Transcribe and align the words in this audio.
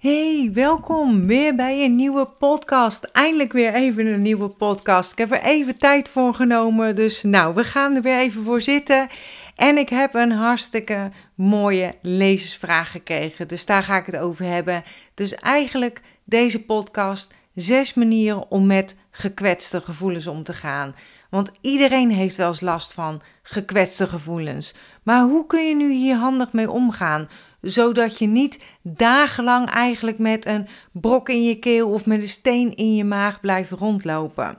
Hey, 0.00 0.50
welkom 0.52 1.26
weer 1.26 1.56
bij 1.56 1.84
een 1.84 1.96
nieuwe 1.96 2.28
podcast. 2.38 3.04
Eindelijk 3.04 3.52
weer 3.52 3.74
even 3.74 4.06
een 4.06 4.22
nieuwe 4.22 4.48
podcast. 4.48 5.12
Ik 5.12 5.18
heb 5.18 5.32
er 5.32 5.42
even 5.42 5.78
tijd 5.78 6.08
voor 6.08 6.34
genomen, 6.34 6.96
dus 6.96 7.22
nou, 7.22 7.54
we 7.54 7.64
gaan 7.64 7.96
er 7.96 8.02
weer 8.02 8.18
even 8.18 8.42
voor 8.42 8.60
zitten. 8.60 9.08
En 9.56 9.76
ik 9.76 9.88
heb 9.88 10.14
een 10.14 10.32
hartstikke 10.32 11.10
mooie 11.34 11.94
lezersvraag 12.02 12.90
gekregen, 12.90 13.48
dus 13.48 13.66
daar 13.66 13.82
ga 13.82 13.96
ik 13.96 14.06
het 14.06 14.16
over 14.16 14.44
hebben. 14.44 14.84
Dus 15.14 15.34
eigenlijk 15.34 16.02
deze 16.24 16.64
podcast, 16.64 17.34
zes 17.54 17.94
manieren 17.94 18.50
om 18.50 18.66
met 18.66 18.94
gekwetste 19.10 19.80
gevoelens 19.80 20.26
om 20.26 20.42
te 20.42 20.54
gaan. 20.54 20.94
Want 21.30 21.50
iedereen 21.60 22.10
heeft 22.10 22.36
wel 22.36 22.48
eens 22.48 22.60
last 22.60 22.92
van 22.92 23.22
gekwetste 23.42 24.06
gevoelens. 24.06 24.74
Maar 25.02 25.22
hoe 25.22 25.46
kun 25.46 25.68
je 25.68 25.76
nu 25.76 25.92
hier 25.92 26.16
handig 26.16 26.52
mee 26.52 26.70
omgaan? 26.70 27.28
Zodat 27.60 28.18
je 28.18 28.26
niet 28.26 28.58
dagenlang 28.82 29.70
eigenlijk 29.70 30.18
met 30.18 30.46
een 30.46 30.66
brok 30.92 31.28
in 31.28 31.44
je 31.44 31.58
keel 31.58 31.88
of 31.88 32.06
met 32.06 32.20
een 32.20 32.28
steen 32.28 32.74
in 32.74 32.94
je 32.94 33.04
maag 33.04 33.40
blijft 33.40 33.70
rondlopen. 33.70 34.58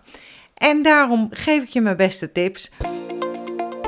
En 0.54 0.82
daarom 0.82 1.28
geef 1.32 1.64
ik 1.64 1.70
je 1.70 1.82
mijn 1.82 1.98
beste 1.98 2.32
tips. 2.32 2.72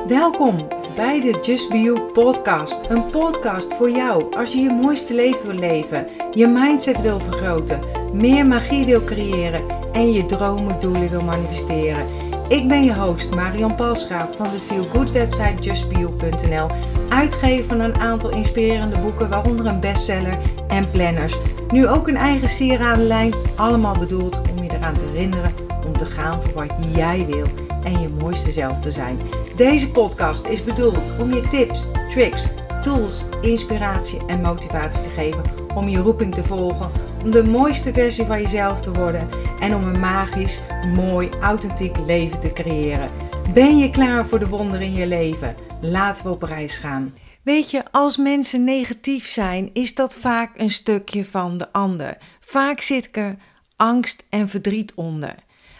Welkom 0.07 0.68
bij 0.95 1.21
de 1.21 1.40
Just 1.41 1.70
Be 1.70 1.80
You 1.80 1.99
podcast. 1.99 2.80
Een 2.90 3.09
podcast 3.09 3.73
voor 3.73 3.90
jou 3.90 4.35
als 4.35 4.54
je 4.54 4.59
je 4.59 4.70
mooiste 4.70 5.13
leven 5.13 5.45
wil 5.48 5.59
leven, 5.59 6.07
je 6.32 6.48
mindset 6.48 7.02
wil 7.02 7.20
vergroten, 7.20 7.82
meer 8.13 8.45
magie 8.45 8.85
wil 8.85 9.04
creëren 9.04 9.63
en 9.93 10.12
je 10.12 10.26
dromen, 10.26 10.80
doelen 10.80 11.09
wil 11.09 11.23
manifesteren. 11.23 12.05
Ik 12.48 12.68
ben 12.68 12.84
je 12.84 12.93
host 12.93 13.35
Marion 13.35 13.76
Palsgraaf 13.76 14.35
van 14.35 14.49
de 14.49 14.59
Feel 14.59 14.84
Good 14.84 15.12
website 15.12 15.62
justbeyou.nl, 15.62 16.68
uitgever 17.13 17.63
van 17.63 17.80
een 17.80 17.95
aantal 17.95 18.30
inspirerende 18.30 18.98
boeken, 18.98 19.30
waaronder 19.30 19.66
een 19.66 19.80
bestseller 19.80 20.38
en 20.67 20.91
planners. 20.91 21.38
Nu 21.71 21.88
ook 21.88 22.08
een 22.08 22.17
eigen 22.17 22.49
sieradenlijn, 22.49 23.34
allemaal 23.55 23.98
bedoeld 23.98 24.41
om 24.52 24.63
je 24.63 24.70
eraan 24.73 24.98
te 24.98 25.05
herinneren 25.05 25.54
om 25.85 25.98
te 25.98 26.05
gaan 26.05 26.41
voor 26.41 26.54
wat 26.54 26.76
jij 26.96 27.26
wil 27.26 27.46
en 27.84 28.01
je 28.01 28.10
mooiste 28.20 28.51
zelf 28.51 28.79
te 28.79 28.91
zijn. 28.91 29.20
Deze 29.55 29.91
podcast 29.91 30.48
is 30.48 30.63
bedoeld 30.63 31.20
om 31.20 31.34
je 31.34 31.48
tips, 31.48 31.85
tricks, 32.10 32.48
tools, 32.84 33.23
inspiratie 33.41 34.20
en 34.27 34.41
motivatie 34.41 35.04
te 35.04 35.10
geven 35.10 35.41
om 35.76 35.90
je 35.90 35.98
roeping 35.98 36.35
te 36.35 36.43
volgen, 36.43 36.91
om 37.23 37.32
de 37.32 37.43
mooiste 37.43 37.93
versie 37.93 38.26
van 38.26 38.41
jezelf 38.41 38.82
te 38.82 38.91
worden 38.91 39.29
en 39.60 39.76
om 39.76 39.84
een 39.84 39.99
magisch, 39.99 40.60
mooi, 40.95 41.29
authentiek 41.41 41.98
leven 42.05 42.40
te 42.40 42.54
creëren. 42.54 43.10
Ben 43.54 43.77
je 43.77 43.90
klaar 43.90 44.26
voor 44.26 44.40
de 44.40 44.48
wonderen 44.48 44.88
in 44.88 44.93
je 44.93 45.07
leven? 45.07 45.55
Laten 45.85 46.23
we 46.23 46.29
op 46.29 46.41
reis 46.43 46.77
gaan. 46.77 47.13
Weet 47.41 47.71
je, 47.71 47.84
als 47.91 48.17
mensen 48.17 48.63
negatief 48.63 49.27
zijn, 49.27 49.70
is 49.73 49.95
dat 49.95 50.15
vaak 50.15 50.59
een 50.59 50.71
stukje 50.71 51.26
van 51.26 51.57
de 51.57 51.71
ander. 51.71 52.17
Vaak 52.39 52.81
zit 52.81 53.09
er 53.12 53.37
angst 53.76 54.26
en 54.29 54.49
verdriet 54.49 54.93
onder. 54.93 55.35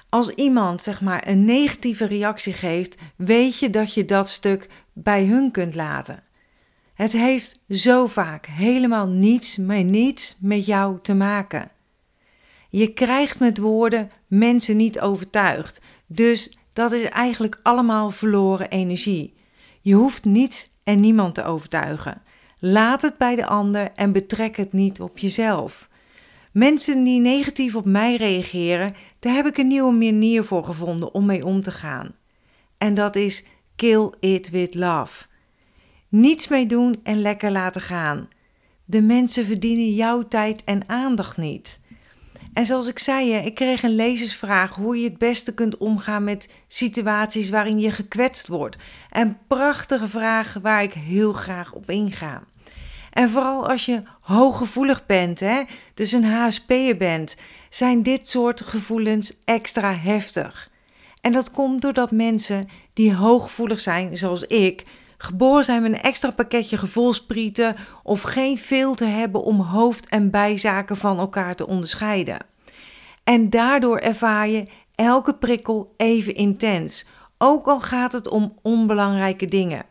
Als 0.10 0.30
iemand 0.30 0.82
zeg 0.82 1.02
maar 1.02 1.28
een 1.28 1.46
negatieve 1.46 2.06
reactie 2.06 2.54
geeft, 2.54 2.98
weet 3.16 3.60
je 3.60 3.70
dat 3.70 3.94
je 3.94 4.06
dat 4.06 4.30
stuk 4.30 4.70
bij 4.94 5.26
hun 5.26 5.52
kunt 5.52 5.76
laten. 5.76 6.24
Het 6.94 7.12
heeft 7.12 7.64
zo 7.70 8.08
vaak 8.08 8.46
helemaal 8.46 9.08
niets, 9.08 9.58
maar 9.58 9.84
niets 9.84 10.38
met 10.40 10.66
jou 10.66 11.00
te 11.02 11.14
maken. 11.14 11.72
Je 12.70 12.94
krijgt 12.94 13.40
met 13.40 13.58
woorden 13.58 14.12
mensen 14.28 14.78
niet 14.78 15.00
overtuigd, 15.00 15.82
dus 16.08 16.58
dat 16.74 16.92
is 16.92 17.10
eigenlijk 17.10 17.60
allemaal 17.64 18.12
verloren 18.12 18.70
energie. 18.70 19.42
Je 19.84 19.94
hoeft 19.94 20.26
niets 20.26 20.70
en 20.84 21.00
niemand 21.00 21.36
te 21.36 21.44
overtuigen. 21.44 22.22
Laat 22.60 23.02
het 23.02 23.18
bij 23.18 23.36
de 23.36 23.46
ander 23.46 23.92
en 23.92 24.12
betrek 24.12 24.58
het 24.58 24.74
niet 24.74 25.02
op 25.02 25.18
jezelf. 25.18 25.90
Mensen 26.52 27.04
die 27.04 27.20
negatief 27.20 27.76
op 27.76 27.86
mij 27.86 28.16
reageren, 28.16 28.96
daar 29.20 29.34
heb 29.34 29.46
ik 29.46 29.58
een 29.58 29.68
nieuwe 29.68 29.92
manier 29.94 30.44
voor 30.44 30.64
gevonden 30.64 31.14
om 31.14 31.26
mee 31.26 31.46
om 31.46 31.62
te 31.62 31.72
gaan. 31.72 32.16
En 32.78 32.94
dat 32.94 33.16
is 33.16 33.46
kill 33.76 34.12
it 34.20 34.50
with 34.50 34.76
love. 34.76 35.26
Niets 36.10 36.48
mee 36.48 36.66
doen 36.66 37.00
en 37.04 37.22
lekker 37.22 37.52
laten 37.52 37.82
gaan. 37.82 38.28
De 38.86 39.02
mensen 39.02 39.46
verdienen 39.46 39.94
jouw 39.94 40.28
tijd 40.28 40.64
en 40.64 40.90
aandacht 40.90 41.38
niet. 41.38 41.82
En 42.54 42.66
zoals 42.66 42.88
ik 42.88 43.00
zei, 43.00 43.34
ik 43.36 43.56
kreeg 43.56 43.84
een 43.84 43.96
lezersvraag 43.96 44.76
hoe 44.76 44.98
je 44.98 45.04
het 45.04 45.18
beste 45.18 45.54
kunt 45.54 45.78
omgaan 45.78 46.24
met 46.24 46.50
situaties 46.68 47.50
waarin 47.50 47.80
je 47.80 47.92
gekwetst 47.92 48.48
wordt. 48.48 48.78
En 49.10 49.38
prachtige 49.48 50.08
vragen 50.08 50.62
waar 50.62 50.84
ik 50.84 50.94
heel 50.94 51.34
graag 51.34 51.72
op 51.74 51.90
inga. 51.90 52.44
En 53.12 53.30
vooral 53.30 53.70
als 53.70 53.86
je 53.86 54.04
hooggevoelig 54.20 55.06
bent, 55.06 55.40
hè, 55.40 55.62
dus 55.94 56.12
een 56.12 56.26
HSP'er 56.26 56.98
bent, 56.98 57.36
zijn 57.70 58.04
dit 58.04 58.30
soort 58.30 58.62
gevoelens 58.62 59.34
extra 59.46 59.96
heftig. 59.96 60.70
En 61.22 61.32
dat 61.32 61.52
komt 61.52 61.82
doordat 61.82 62.12
mensen 62.12 62.70
die 62.94 63.14
hooggevoelig 63.16 63.80
zijn, 63.80 64.18
zoals 64.18 64.44
ik, 64.44 64.84
geboren 65.24 65.64
zijn 65.64 65.82
met 65.82 65.92
een 65.92 66.02
extra 66.02 66.32
pakketje 66.32 66.78
gevoelsprieten 66.78 67.76
of 68.04 68.22
geen 68.22 68.58
filter 68.58 69.08
hebben 69.08 69.44
om 69.44 69.60
hoofd- 69.62 70.10
en 70.10 70.32
bijzaken 70.32 70.98
van 70.98 71.20
elkaar 71.20 71.56
te 71.56 71.68
onderscheiden. 71.68 72.38
En 73.24 73.50
daardoor 73.50 73.98
ervaar 73.98 74.48
je 74.48 74.68
elke 74.96 75.34
prikkel 75.34 75.94
even 75.98 76.36
intens, 76.36 77.06
ook 77.38 77.68
al 77.68 77.80
gaat 77.80 78.12
het 78.12 78.30
om 78.30 78.58
onbelangrijke 78.62 79.46
dingen. 79.46 79.86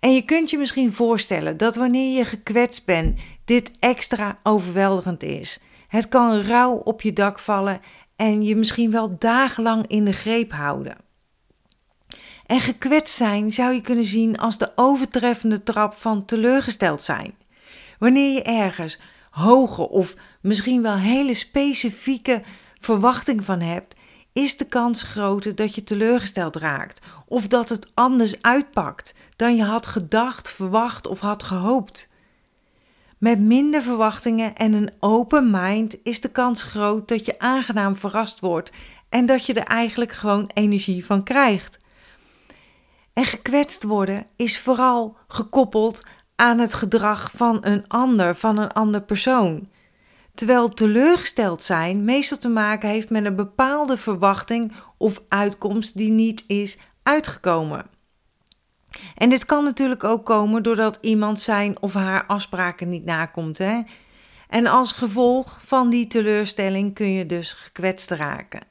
En 0.00 0.14
je 0.14 0.22
kunt 0.22 0.50
je 0.50 0.58
misschien 0.58 0.92
voorstellen 0.92 1.56
dat 1.56 1.76
wanneer 1.76 2.16
je 2.18 2.24
gekwetst 2.24 2.84
bent, 2.84 3.20
dit 3.44 3.70
extra 3.78 4.38
overweldigend 4.42 5.22
is. 5.22 5.60
Het 5.88 6.08
kan 6.08 6.40
rauw 6.40 6.74
op 6.74 7.02
je 7.02 7.12
dak 7.12 7.38
vallen 7.38 7.80
en 8.16 8.42
je 8.42 8.56
misschien 8.56 8.90
wel 8.90 9.18
dagenlang 9.18 9.86
in 9.86 10.04
de 10.04 10.12
greep 10.12 10.52
houden. 10.52 11.07
En 12.48 12.60
gekwetst 12.60 13.14
zijn 13.14 13.52
zou 13.52 13.72
je 13.72 13.80
kunnen 13.80 14.04
zien 14.04 14.38
als 14.38 14.58
de 14.58 14.72
overtreffende 14.74 15.62
trap 15.62 15.94
van 15.94 16.24
teleurgesteld 16.24 17.02
zijn. 17.02 17.34
Wanneer 17.98 18.32
je 18.32 18.42
ergens 18.42 18.98
hoge 19.30 19.88
of 19.88 20.14
misschien 20.40 20.82
wel 20.82 20.96
hele 20.96 21.34
specifieke 21.34 22.42
verwachting 22.80 23.44
van 23.44 23.60
hebt, 23.60 23.94
is 24.32 24.56
de 24.56 24.64
kans 24.64 25.02
groter 25.02 25.54
dat 25.54 25.74
je 25.74 25.84
teleurgesteld 25.84 26.56
raakt 26.56 27.00
of 27.26 27.46
dat 27.46 27.68
het 27.68 27.90
anders 27.94 28.42
uitpakt 28.42 29.14
dan 29.36 29.56
je 29.56 29.64
had 29.64 29.86
gedacht, 29.86 30.50
verwacht 30.50 31.06
of 31.06 31.20
had 31.20 31.42
gehoopt. 31.42 32.12
Met 33.18 33.40
minder 33.40 33.82
verwachtingen 33.82 34.54
en 34.54 34.72
een 34.72 34.90
open 34.98 35.50
mind 35.50 35.96
is 36.02 36.20
de 36.20 36.30
kans 36.30 36.62
groot 36.62 37.08
dat 37.08 37.24
je 37.24 37.38
aangenaam 37.38 37.96
verrast 37.96 38.40
wordt 38.40 38.72
en 39.08 39.26
dat 39.26 39.46
je 39.46 39.54
er 39.54 39.66
eigenlijk 39.66 40.12
gewoon 40.12 40.50
energie 40.54 41.04
van 41.04 41.22
krijgt. 41.22 41.78
En 43.18 43.24
gekwetst 43.24 43.82
worden 43.82 44.26
is 44.36 44.58
vooral 44.58 45.16
gekoppeld 45.28 46.04
aan 46.36 46.58
het 46.58 46.74
gedrag 46.74 47.30
van 47.30 47.58
een 47.60 47.88
ander, 47.88 48.36
van 48.36 48.58
een 48.58 48.72
ander 48.72 49.02
persoon. 49.02 49.68
Terwijl 50.34 50.68
teleurgesteld 50.68 51.62
zijn 51.62 52.04
meestal 52.04 52.38
te 52.38 52.48
maken 52.48 52.88
heeft 52.88 53.10
met 53.10 53.24
een 53.24 53.36
bepaalde 53.36 53.96
verwachting 53.96 54.72
of 54.96 55.22
uitkomst 55.28 55.96
die 55.96 56.10
niet 56.10 56.44
is 56.46 56.78
uitgekomen. 57.02 57.86
En 59.14 59.30
dit 59.30 59.46
kan 59.46 59.64
natuurlijk 59.64 60.04
ook 60.04 60.24
komen 60.24 60.62
doordat 60.62 60.98
iemand 61.00 61.40
zijn 61.40 61.82
of 61.82 61.94
haar 61.94 62.26
afspraken 62.26 62.88
niet 62.88 63.04
nakomt. 63.04 63.58
Hè? 63.58 63.82
En 64.48 64.66
als 64.66 64.92
gevolg 64.92 65.60
van 65.64 65.90
die 65.90 66.06
teleurstelling 66.06 66.94
kun 66.94 67.12
je 67.12 67.26
dus 67.26 67.52
gekwetst 67.52 68.10
raken. 68.10 68.67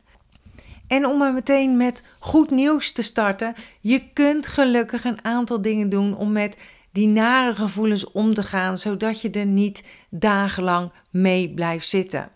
En 0.87 1.05
om 1.05 1.21
er 1.21 1.33
meteen 1.33 1.77
met 1.77 2.03
goed 2.19 2.49
nieuws 2.49 2.91
te 2.91 3.01
starten, 3.01 3.55
je 3.79 4.09
kunt 4.13 4.47
gelukkig 4.47 5.03
een 5.03 5.23
aantal 5.25 5.61
dingen 5.61 5.89
doen 5.89 6.17
om 6.17 6.31
met 6.31 6.57
die 6.91 7.07
nare 7.07 7.55
gevoelens 7.55 8.11
om 8.11 8.33
te 8.33 8.43
gaan, 8.43 8.77
zodat 8.77 9.21
je 9.21 9.29
er 9.29 9.45
niet 9.45 9.83
dagenlang 10.09 10.91
mee 11.09 11.53
blijft 11.53 11.87
zitten. 11.87 12.29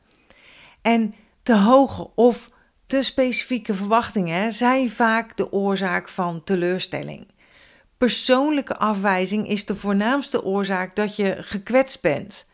En 0.81 1.11
te 1.43 1.55
hoge 1.55 2.09
of 2.15 2.49
te 2.87 3.01
specifieke 3.01 3.73
verwachtingen 3.73 4.51
zijn 4.51 4.89
vaak 4.89 5.37
de 5.37 5.51
oorzaak 5.51 6.09
van 6.09 6.43
teleurstelling. 6.43 7.27
Persoonlijke 7.97 8.77
afwijzing 8.77 9.47
is 9.47 9.65
de 9.65 9.75
voornaamste 9.75 10.43
oorzaak 10.43 10.95
dat 10.95 11.15
je 11.15 11.37
gekwetst 11.39 12.01
bent. 12.01 12.49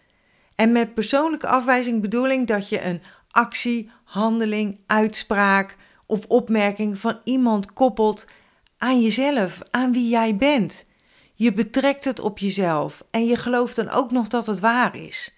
En 0.55 0.71
met 0.71 0.93
persoonlijke 0.93 1.47
afwijzing 1.47 2.01
bedoel 2.01 2.27
ik 2.27 2.47
dat 2.47 2.69
je 2.69 2.83
een 2.83 3.01
actie, 3.31 3.91
handeling, 4.03 4.79
uitspraak 4.85 5.75
of 6.07 6.25
opmerking 6.27 6.97
van 6.97 7.19
iemand 7.23 7.73
koppelt 7.73 8.27
aan 8.77 9.01
jezelf, 9.01 9.61
aan 9.71 9.91
wie 9.91 10.09
jij 10.09 10.35
bent. 10.35 10.85
Je 11.33 11.53
betrekt 11.53 12.03
het 12.03 12.19
op 12.19 12.37
jezelf 12.39 13.03
en 13.11 13.25
je 13.25 13.35
gelooft 13.35 13.75
dan 13.75 13.89
ook 13.89 14.11
nog 14.11 14.27
dat 14.27 14.45
het 14.45 14.59
waar 14.59 14.95
is. 14.95 15.35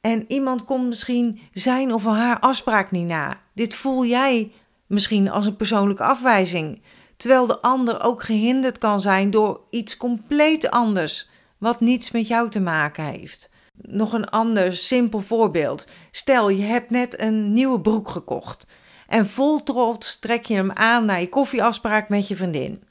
En 0.00 0.24
iemand 0.28 0.64
komt 0.64 0.88
misschien 0.88 1.40
zijn 1.52 1.94
of 1.94 2.04
haar 2.04 2.38
afspraak 2.38 2.90
niet 2.90 3.06
na. 3.06 3.40
Dit 3.54 3.74
voel 3.74 4.04
jij 4.04 4.52
misschien 4.86 5.30
als 5.30 5.46
een 5.46 5.56
persoonlijke 5.56 6.02
afwijzing, 6.02 6.82
terwijl 7.16 7.46
de 7.46 7.60
ander 7.60 8.02
ook 8.02 8.22
gehinderd 8.22 8.78
kan 8.78 9.00
zijn 9.00 9.30
door 9.30 9.60
iets 9.70 9.96
compleet 9.96 10.70
anders, 10.70 11.30
wat 11.58 11.80
niets 11.80 12.10
met 12.10 12.28
jou 12.28 12.50
te 12.50 12.60
maken 12.60 13.04
heeft. 13.04 13.50
Nog 13.82 14.12
een 14.12 14.28
ander 14.28 14.76
simpel 14.76 15.20
voorbeeld. 15.20 15.88
Stel, 16.10 16.48
je 16.48 16.64
hebt 16.64 16.90
net 16.90 17.20
een 17.20 17.52
nieuwe 17.52 17.80
broek 17.80 18.08
gekocht. 18.08 18.66
En 19.06 19.26
vol 19.26 19.62
trots 19.62 20.18
trek 20.18 20.44
je 20.44 20.54
hem 20.54 20.72
aan 20.72 21.04
naar 21.04 21.20
je 21.20 21.28
koffieafspraak 21.28 22.08
met 22.08 22.28
je 22.28 22.36
vriendin. 22.36 22.82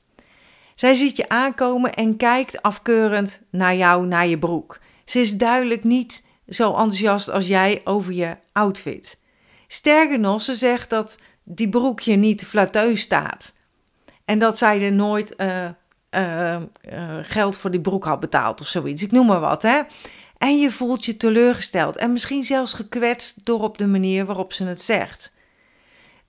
Zij 0.76 0.94
ziet 0.94 1.18
je 1.18 1.30
aankomen 1.30 1.94
en 1.94 2.18
kijkt 2.18 2.62
afkeurend 2.62 3.42
naar 3.52 3.76
jou, 3.76 4.06
naar 4.06 4.28
je 4.28 4.38
broek. 4.38 4.80
Ze 5.06 5.20
is 5.20 5.38
duidelijk 5.38 5.84
niet 5.84 6.24
zo 6.48 6.70
enthousiast 6.70 7.30
als 7.30 7.48
jij 7.48 7.82
over 7.84 8.14
je 8.14 8.38
outfit. 8.52 9.20
Sterker 9.68 10.20
nog, 10.20 10.42
ze 10.42 10.56
zegt 10.56 10.90
dat 10.90 11.20
die 11.44 11.70
broek 11.70 12.00
je 12.00 12.16
niet 12.16 12.46
flatteus 12.46 13.02
staat. 13.02 13.54
En 14.26 14.40
dat 14.40 14.58
zij 14.58 14.82
er 14.82 14.92
nooit 14.92 15.34
uh, 15.38 15.66
uh, 16.12 16.58
geld 17.22 17.58
voor 17.58 17.72
die 17.72 17.82
broek 17.82 18.06
had 18.06 18.20
betaald 18.20 18.62
of 18.62 18.68
zoiets. 18.68 19.04
Ik 19.04 19.12
noem 19.12 19.26
maar 19.26 19.40
wat, 19.40 19.62
hè. 19.62 19.82
En 20.38 20.60
je 20.60 20.72
voelt 20.72 21.06
je 21.06 21.18
teleurgesteld 21.18 21.98
en 21.98 22.12
misschien 22.12 22.44
zelfs 22.44 22.74
gekwetst 22.74 23.46
door 23.46 23.64
op 23.64 23.78
de 23.78 23.88
manier 23.88 24.26
waarop 24.26 24.54
ze 24.54 24.64
het 24.64 24.82
zegt. 24.82 25.32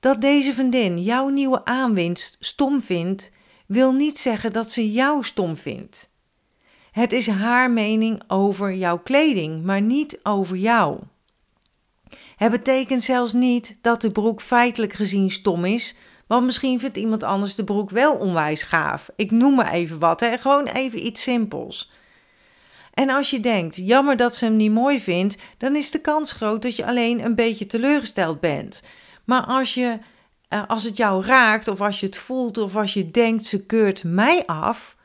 Dat 0.00 0.20
deze 0.20 0.52
vriendin 0.52 1.02
jouw 1.02 1.28
nieuwe 1.28 1.64
aanwinst 1.64 2.36
stom 2.40 2.82
vindt, 2.82 3.32
wil 3.66 3.92
niet 3.92 4.18
zeggen 4.18 4.52
dat 4.52 4.70
ze 4.70 4.92
jou 4.92 5.24
stom 5.24 5.56
vindt. 5.56 6.10
Het 6.90 7.12
is 7.12 7.26
haar 7.26 7.70
mening 7.70 8.22
over 8.26 8.74
jouw 8.74 8.98
kleding, 8.98 9.64
maar 9.64 9.80
niet 9.80 10.18
over 10.22 10.56
jou. 10.56 10.98
Het 12.36 12.50
betekent 12.50 13.02
zelfs 13.02 13.32
niet 13.32 13.78
dat 13.80 14.00
de 14.00 14.10
broek 14.10 14.42
feitelijk 14.42 14.92
gezien 14.92 15.30
stom 15.30 15.64
is, 15.64 15.96
want 16.26 16.44
misschien 16.44 16.80
vindt 16.80 16.96
iemand 16.96 17.22
anders 17.22 17.54
de 17.54 17.64
broek 17.64 17.90
wel 17.90 18.14
onwijs 18.14 18.62
gaaf. 18.62 19.10
Ik 19.16 19.30
noem 19.30 19.54
maar 19.54 19.72
even 19.72 19.98
wat, 19.98 20.20
hè? 20.20 20.38
gewoon 20.38 20.66
even 20.66 21.06
iets 21.06 21.22
simpels. 21.22 21.90
En 22.98 23.10
als 23.10 23.30
je 23.30 23.40
denkt, 23.40 23.76
jammer 23.76 24.16
dat 24.16 24.36
ze 24.36 24.44
hem 24.44 24.56
niet 24.56 24.70
mooi 24.70 25.00
vindt, 25.00 25.36
dan 25.58 25.76
is 25.76 25.90
de 25.90 26.00
kans 26.00 26.32
groot 26.32 26.62
dat 26.62 26.76
je 26.76 26.86
alleen 26.86 27.24
een 27.24 27.34
beetje 27.34 27.66
teleurgesteld 27.66 28.40
bent. 28.40 28.82
Maar 29.24 29.42
als, 29.42 29.74
je, 29.74 29.98
eh, 30.48 30.62
als 30.66 30.84
het 30.84 30.96
jou 30.96 31.24
raakt, 31.24 31.68
of 31.68 31.80
als 31.80 32.00
je 32.00 32.06
het 32.06 32.18
voelt, 32.18 32.58
of 32.58 32.76
als 32.76 32.94
je 32.94 33.10
denkt, 33.10 33.44
ze 33.44 33.66
keurt 33.66 34.04
mij 34.04 34.46
af, 34.46 34.96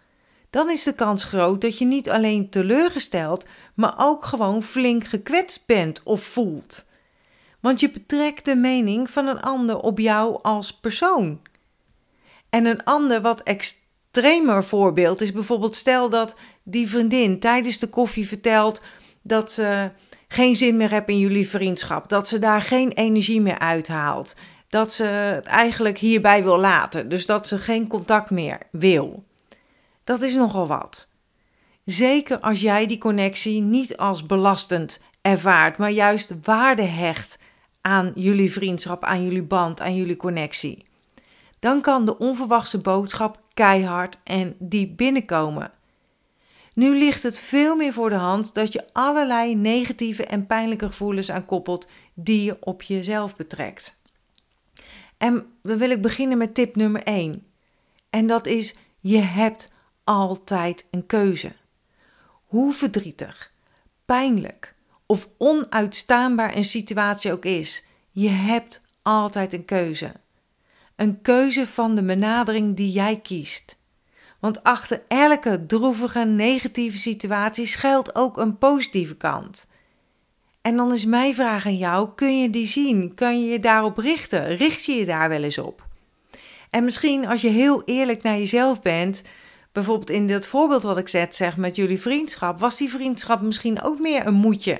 dan 0.50 0.70
is 0.70 0.84
de 0.84 0.94
kans 0.94 1.24
groot 1.24 1.62
dat 1.62 1.78
je 1.78 1.86
niet 1.86 2.10
alleen 2.10 2.50
teleurgesteld, 2.50 3.48
maar 3.74 3.94
ook 3.98 4.26
gewoon 4.26 4.64
flink 4.64 5.04
gekwetst 5.04 5.66
bent 5.66 6.04
of 6.04 6.24
voelt. 6.24 6.86
Want 7.60 7.80
je 7.80 7.90
betrekt 7.90 8.46
de 8.46 8.56
mening 8.56 9.10
van 9.10 9.28
een 9.28 9.42
ander 9.42 9.80
op 9.80 10.00
jou 10.00 10.40
als 10.42 10.74
persoon. 10.74 11.42
En 12.50 12.66
een 12.66 12.84
ander 12.84 13.22
wat 13.22 13.44
extremer 14.14 14.64
voorbeeld 14.64 15.22
is 15.22 15.32
bijvoorbeeld 15.32 15.76
stel 15.76 16.10
dat 16.10 16.36
die 16.64 16.90
vriendin 16.90 17.40
tijdens 17.40 17.80
de 17.80 17.88
koffie 17.88 18.28
vertelt 18.28 18.82
dat 19.22 19.52
ze 19.52 19.92
geen 20.28 20.56
zin 20.56 20.78
meer 20.78 20.90
heeft 20.90 21.08
in 21.08 21.20
jullie 21.20 21.50
vriendschap, 21.50 22.10
dat 22.10 22.28
ze 22.28 22.40
daar 22.40 22.62
geen 22.62 22.92
energie 22.92 23.42
meer 23.42 23.60
uithaalt, 23.60 24.36
dat 24.68 24.94
ze 24.94 25.04
het 25.04 25.46
eigenlijk 25.46 25.98
hierbij 25.98 26.44
wil 26.44 26.60
laten, 26.60 27.10
dus 27.10 27.26
dat 27.26 27.48
ze 27.48 27.58
geen 27.58 27.88
contact 27.88 28.30
meer 28.30 28.58
wil. 28.72 29.24
Dat 30.04 30.22
is 30.22 30.34
nogal 30.36 30.68
wat. 30.68 31.10
Zeker 31.86 32.40
als 32.40 32.62
jij 32.62 32.86
die 32.86 32.98
connectie 32.98 33.62
niet 33.62 33.98
als 33.98 34.26
belastend 34.26 35.00
ervaart, 35.22 35.78
maar 35.78 35.92
juist 35.92 36.34
waarde 36.44 36.82
hecht 36.82 37.38
aan 37.82 38.12
jullie 38.16 38.52
vriendschap, 38.52 39.04
aan 39.04 39.24
jullie 39.24 39.44
band, 39.44 39.82
aan 39.82 39.96
jullie 39.96 40.18
connectie. 40.18 40.86
Dan 41.64 41.82
kan 41.82 42.06
de 42.06 42.18
onverwachte 42.18 42.78
boodschap 42.78 43.42
keihard 43.54 44.18
en 44.24 44.56
diep 44.60 44.98
binnenkomen. 44.98 45.72
Nu 46.74 46.98
ligt 46.98 47.24
het 47.24 47.40
veel 47.40 47.76
meer 47.76 47.94
voor 47.94 48.10
de 48.10 48.16
hand 48.16 48.54
dat 48.54 48.74
je 48.74 48.94
allerlei 48.94 49.56
negatieve 49.56 50.26
en 50.26 50.46
pijnlijke 50.46 50.86
gevoelens 50.86 51.32
aan 51.32 51.46
koppelt 51.46 51.90
die 52.14 52.44
je 52.44 52.58
op 52.60 52.82
jezelf 52.82 53.36
betrekt. 53.36 53.96
En 55.18 55.46
dan 55.62 55.78
wil 55.78 55.90
ik 55.90 56.02
beginnen 56.02 56.38
met 56.38 56.54
tip 56.54 56.76
nummer 56.76 57.04
1. 57.04 57.46
En 58.10 58.28
dat 58.28 58.46
is: 58.46 58.76
je 59.00 59.20
hebt 59.20 59.72
altijd 60.04 60.88
een 60.92 61.06
keuze. 61.06 61.52
Hoe 62.46 62.74
verdrietig, 62.74 63.52
pijnlijk 64.06 64.76
of 65.06 65.30
onuitstaanbaar 65.38 66.56
een 66.56 66.64
situatie 66.64 67.32
ook 67.32 67.46
is, 67.46 67.86
je 68.12 68.30
hebt 68.30 68.82
altijd 69.02 69.54
een 69.54 69.66
keuze. 69.66 70.22
Een 71.04 71.22
keuze 71.22 71.68
van 71.68 71.96
de 71.96 72.04
benadering 72.04 72.76
die 72.76 72.92
jij 72.92 73.20
kiest. 73.20 73.78
Want 74.40 74.64
achter 74.64 75.02
elke 75.08 75.66
droevige, 75.66 76.20
negatieve 76.20 76.98
situatie 76.98 77.66
schuilt 77.66 78.16
ook 78.16 78.38
een 78.38 78.58
positieve 78.58 79.16
kant. 79.16 79.68
En 80.62 80.76
dan 80.76 80.94
is 80.94 81.06
mijn 81.06 81.36
vraag 81.36 81.66
aan 81.66 81.78
jou: 81.78 82.10
kun 82.16 82.40
je 82.40 82.50
die 82.50 82.68
zien? 82.68 83.14
Kun 83.14 83.44
je 83.44 83.52
je 83.52 83.60
daarop 83.60 83.98
richten? 83.98 84.56
Richt 84.56 84.86
je 84.86 84.94
je 84.94 85.06
daar 85.06 85.30
wel 85.30 85.44
eens 85.44 85.58
op? 85.58 85.88
En 86.70 86.84
misschien 86.84 87.28
als 87.28 87.42
je 87.42 87.50
heel 87.50 87.82
eerlijk 87.86 88.24
naar 88.24 88.38
jezelf 88.38 88.82
bent, 88.82 89.22
bijvoorbeeld 89.72 90.10
in 90.10 90.28
dat 90.28 90.46
voorbeeld 90.46 90.84
wat 90.84 90.98
ik 90.98 91.08
zet, 91.08 91.36
zeg 91.36 91.58
met 91.58 91.76
jullie 91.76 92.02
vriendschap, 92.02 92.60
was 92.60 92.78
die 92.78 92.90
vriendschap 92.90 93.42
misschien 93.42 93.82
ook 93.82 94.00
meer 94.00 94.28
een 94.28 94.34
moedje 94.34 94.80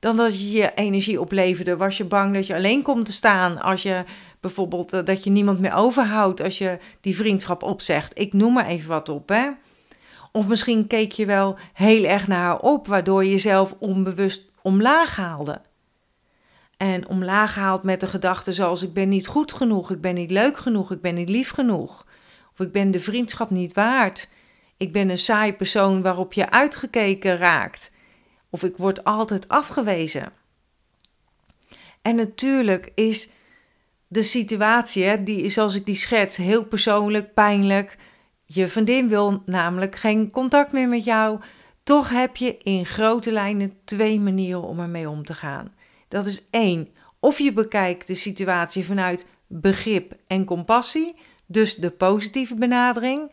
dan 0.00 0.16
dat 0.16 0.40
je 0.40 0.50
je 0.50 0.74
energie 0.74 1.20
opleverde? 1.20 1.76
Was 1.76 1.96
je 1.96 2.04
bang 2.04 2.34
dat 2.34 2.46
je 2.46 2.54
alleen 2.54 2.82
komt 2.82 3.06
te 3.06 3.12
staan 3.12 3.60
als 3.60 3.82
je 3.82 4.04
bijvoorbeeld 4.40 4.92
eh, 4.92 5.04
dat 5.04 5.24
je 5.24 5.30
niemand 5.30 5.60
meer 5.60 5.74
overhoudt 5.74 6.40
als 6.40 6.58
je 6.58 6.78
die 7.00 7.16
vriendschap 7.16 7.62
opzegt? 7.62 8.18
Ik 8.18 8.32
noem 8.32 8.52
maar 8.52 8.66
even 8.66 8.88
wat 8.88 9.08
op, 9.08 9.28
hè? 9.28 9.50
Of 10.32 10.46
misschien 10.46 10.86
keek 10.86 11.12
je 11.12 11.26
wel 11.26 11.58
heel 11.72 12.04
erg 12.04 12.26
naar 12.26 12.42
haar 12.42 12.60
op, 12.60 12.86
waardoor 12.86 13.24
je 13.24 13.30
jezelf 13.30 13.74
onbewust 13.78 14.50
omlaag 14.62 15.16
haalde. 15.16 15.60
En 16.76 17.08
omlaag 17.08 17.54
haalt 17.54 17.82
met 17.82 18.00
de 18.00 18.06
gedachte 18.06 18.52
zoals 18.52 18.82
ik 18.82 18.92
ben 18.92 19.08
niet 19.08 19.26
goed 19.26 19.52
genoeg, 19.52 19.90
ik 19.90 20.00
ben 20.00 20.14
niet 20.14 20.30
leuk 20.30 20.58
genoeg, 20.58 20.90
ik 20.90 21.00
ben 21.00 21.14
niet 21.14 21.28
lief 21.28 21.50
genoeg. 21.50 22.06
Of 22.52 22.66
ik 22.66 22.72
ben 22.72 22.90
de 22.90 23.00
vriendschap 23.00 23.50
niet 23.50 23.72
waard. 23.72 24.28
Ik 24.76 24.92
ben 24.92 25.08
een 25.08 25.18
saai 25.18 25.54
persoon 25.54 26.02
waarop 26.02 26.32
je 26.32 26.50
uitgekeken 26.50 27.36
raakt. 27.36 27.92
Of 28.50 28.62
ik 28.62 28.76
word 28.76 29.04
altijd 29.04 29.48
afgewezen. 29.48 30.32
En 32.02 32.16
natuurlijk 32.16 32.92
is 32.94 33.28
de 34.12 34.22
situatie, 34.22 35.22
die, 35.22 35.48
zoals 35.48 35.74
ik 35.74 35.86
die 35.86 35.94
schets, 35.94 36.36
heel 36.36 36.64
persoonlijk, 36.64 37.34
pijnlijk. 37.34 37.96
Je 38.44 38.66
vriendin 38.66 39.08
wil 39.08 39.42
namelijk 39.46 39.96
geen 39.96 40.30
contact 40.30 40.72
meer 40.72 40.88
met 40.88 41.04
jou. 41.04 41.40
Toch 41.82 42.08
heb 42.08 42.36
je 42.36 42.56
in 42.56 42.86
grote 42.86 43.32
lijnen 43.32 43.74
twee 43.84 44.20
manieren 44.20 44.62
om 44.62 44.80
ermee 44.80 45.08
om 45.08 45.24
te 45.24 45.34
gaan. 45.34 45.74
Dat 46.08 46.26
is 46.26 46.48
één, 46.50 46.88
of 47.20 47.38
je 47.38 47.52
bekijkt 47.52 48.06
de 48.06 48.14
situatie 48.14 48.84
vanuit 48.84 49.26
begrip 49.46 50.12
en 50.26 50.44
compassie, 50.44 51.16
dus 51.46 51.74
de 51.74 51.90
positieve 51.90 52.54
benadering. 52.54 53.32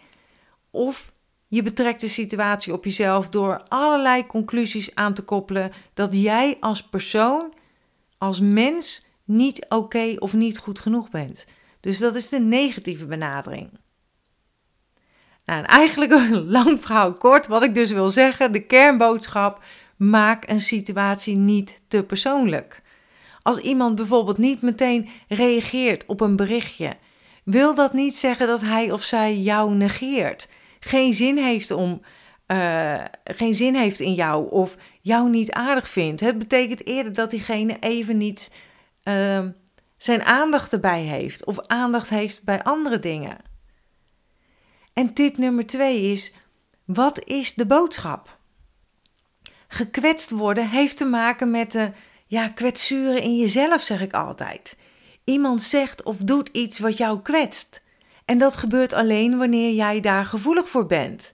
Of 0.72 1.14
je 1.48 1.64
betrekt 1.64 2.02
de 2.02 2.08
situatie 2.08 2.74
op 2.74 2.84
jezelf 2.84 3.30
door 3.30 3.64
allerlei 3.68 4.26
conclusies 4.26 4.96
aan 4.96 5.14
te 5.14 5.24
koppelen 5.24 5.72
dat 5.94 6.16
jij 6.16 6.58
als 6.60 6.84
persoon, 6.84 7.54
als 8.18 8.40
mens, 8.40 9.07
niet 9.28 9.66
oké 9.70 10.16
of 10.20 10.34
niet 10.34 10.58
goed 10.58 10.80
genoeg 10.80 11.10
bent. 11.10 11.46
Dus 11.80 12.00
dat 12.00 12.16
is 12.16 12.30
de 12.30 12.40
negatieve 12.40 13.06
benadering. 13.06 13.70
Nou, 15.46 15.60
en 15.60 15.66
eigenlijk 15.66 16.12
een 16.12 16.50
lang 16.58 16.80
verhaal 16.82 17.14
kort, 17.14 17.48
wat 17.48 17.64
ik 17.64 17.74
dus 17.74 17.92
wil 17.92 18.10
zeggen, 18.10 18.52
de 18.52 18.66
kernboodschap, 18.66 19.64
maak 19.98 20.50
een 20.50 20.62
situatie 20.62 21.36
niet 21.36 21.82
te 21.88 22.04
persoonlijk. 22.04 22.82
Als 23.42 23.58
iemand 23.58 23.96
bijvoorbeeld 23.96 24.38
niet 24.38 24.62
meteen 24.62 25.10
reageert 25.28 26.06
op 26.06 26.22
een 26.22 26.36
berichtje, 26.36 26.98
wil 27.44 27.76
dat 27.76 27.94
niet 27.94 28.18
zeggen 28.18 28.48
dat 28.48 28.62
hij 28.62 28.92
of 28.92 29.04
zij 29.04 29.38
jou 29.38 29.76
negeert 29.76 30.50
geen 30.80 31.14
zin 31.14 31.38
heeft 31.38 31.72
om. 31.72 32.02
Uh, 32.48 33.04
geen 33.24 33.54
zin 33.54 33.76
heeft 33.76 34.00
in 34.00 34.14
jou 34.14 34.50
of 34.50 34.78
jou 35.02 35.30
niet 35.30 35.52
aardig 35.52 35.90
vindt. 35.90 36.22
Het 36.22 36.38
betekent 36.38 36.86
eerder 36.86 37.14
dat 37.14 37.30
diegene 37.30 37.78
even 37.80 38.18
niet 38.18 38.52
uh, 39.08 39.46
zijn 39.98 40.24
aandacht 40.24 40.74
erbij 40.74 41.02
heeft 41.02 41.46
of 41.46 41.60
aandacht 41.60 42.10
heeft 42.10 42.44
bij 42.44 42.64
andere 42.64 43.00
dingen. 43.00 43.38
En 44.94 45.14
tip 45.14 45.38
nummer 45.38 45.66
twee 45.66 46.02
is: 46.12 46.34
wat 46.86 47.26
is 47.26 47.54
de 47.54 47.66
boodschap? 47.66 48.38
Gekwetst 49.68 50.30
worden 50.30 50.70
heeft 50.70 50.98
te 50.98 51.06
maken 51.06 51.52
met 51.52 51.72
de 51.72 51.92
ja, 52.26 52.50
kwetsuren 52.50 53.22
in 53.22 53.38
jezelf, 53.38 53.82
zeg 53.82 54.02
ik 54.02 54.14
altijd. 54.14 54.78
Iemand 55.24 55.62
zegt 55.62 56.04
of 56.04 56.16
doet 56.18 56.48
iets 56.48 56.80
wat 56.80 56.98
jou 56.98 57.22
kwetst. 57.22 57.82
En 58.26 58.38
dat 58.38 58.56
gebeurt 58.56 58.94
alleen 58.94 59.38
wanneer 59.38 59.74
jij 59.74 60.00
daar 60.00 60.26
gevoelig 60.26 60.70
voor 60.70 60.86
bent. 60.86 61.34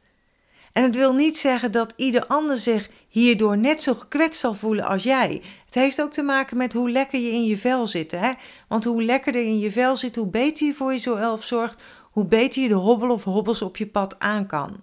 En 0.72 0.84
het 0.84 0.96
wil 0.96 1.14
niet 1.14 1.38
zeggen 1.38 1.72
dat 1.72 1.94
ieder 1.96 2.26
ander 2.26 2.58
zich 2.58 2.90
hierdoor 3.14 3.58
net 3.58 3.82
zo 3.82 3.94
gekwetst 3.94 4.40
zal 4.40 4.54
voelen 4.54 4.86
als 4.86 5.04
jij. 5.04 5.42
Het 5.66 5.74
heeft 5.74 6.02
ook 6.02 6.12
te 6.12 6.24
maken 6.24 6.58
met 6.58 6.74
hoe 6.74 6.90
lekker 6.90 7.20
je 7.20 7.32
in 7.32 7.46
je 7.46 7.58
vel 7.58 7.88
zit. 7.88 8.12
Hè? 8.12 8.32
Want 8.68 8.84
hoe 8.84 9.04
lekkerder 9.04 9.42
je 9.42 9.48
in 9.48 9.60
je 9.60 9.72
vel 9.72 9.98
zit, 9.98 10.16
hoe 10.16 10.28
beter 10.28 10.68
je 10.68 10.74
voor 10.74 10.92
jezelf 10.92 11.44
zorgt, 11.44 11.84
hoe 12.12 12.26
beter 12.26 12.62
je 12.62 12.68
de 12.68 12.74
hobbel 12.74 13.10
of 13.10 13.24
hobbels 13.24 13.62
op 13.62 13.78
je 13.78 13.88
pad 13.88 14.20
aan 14.20 14.46
kan. 14.46 14.80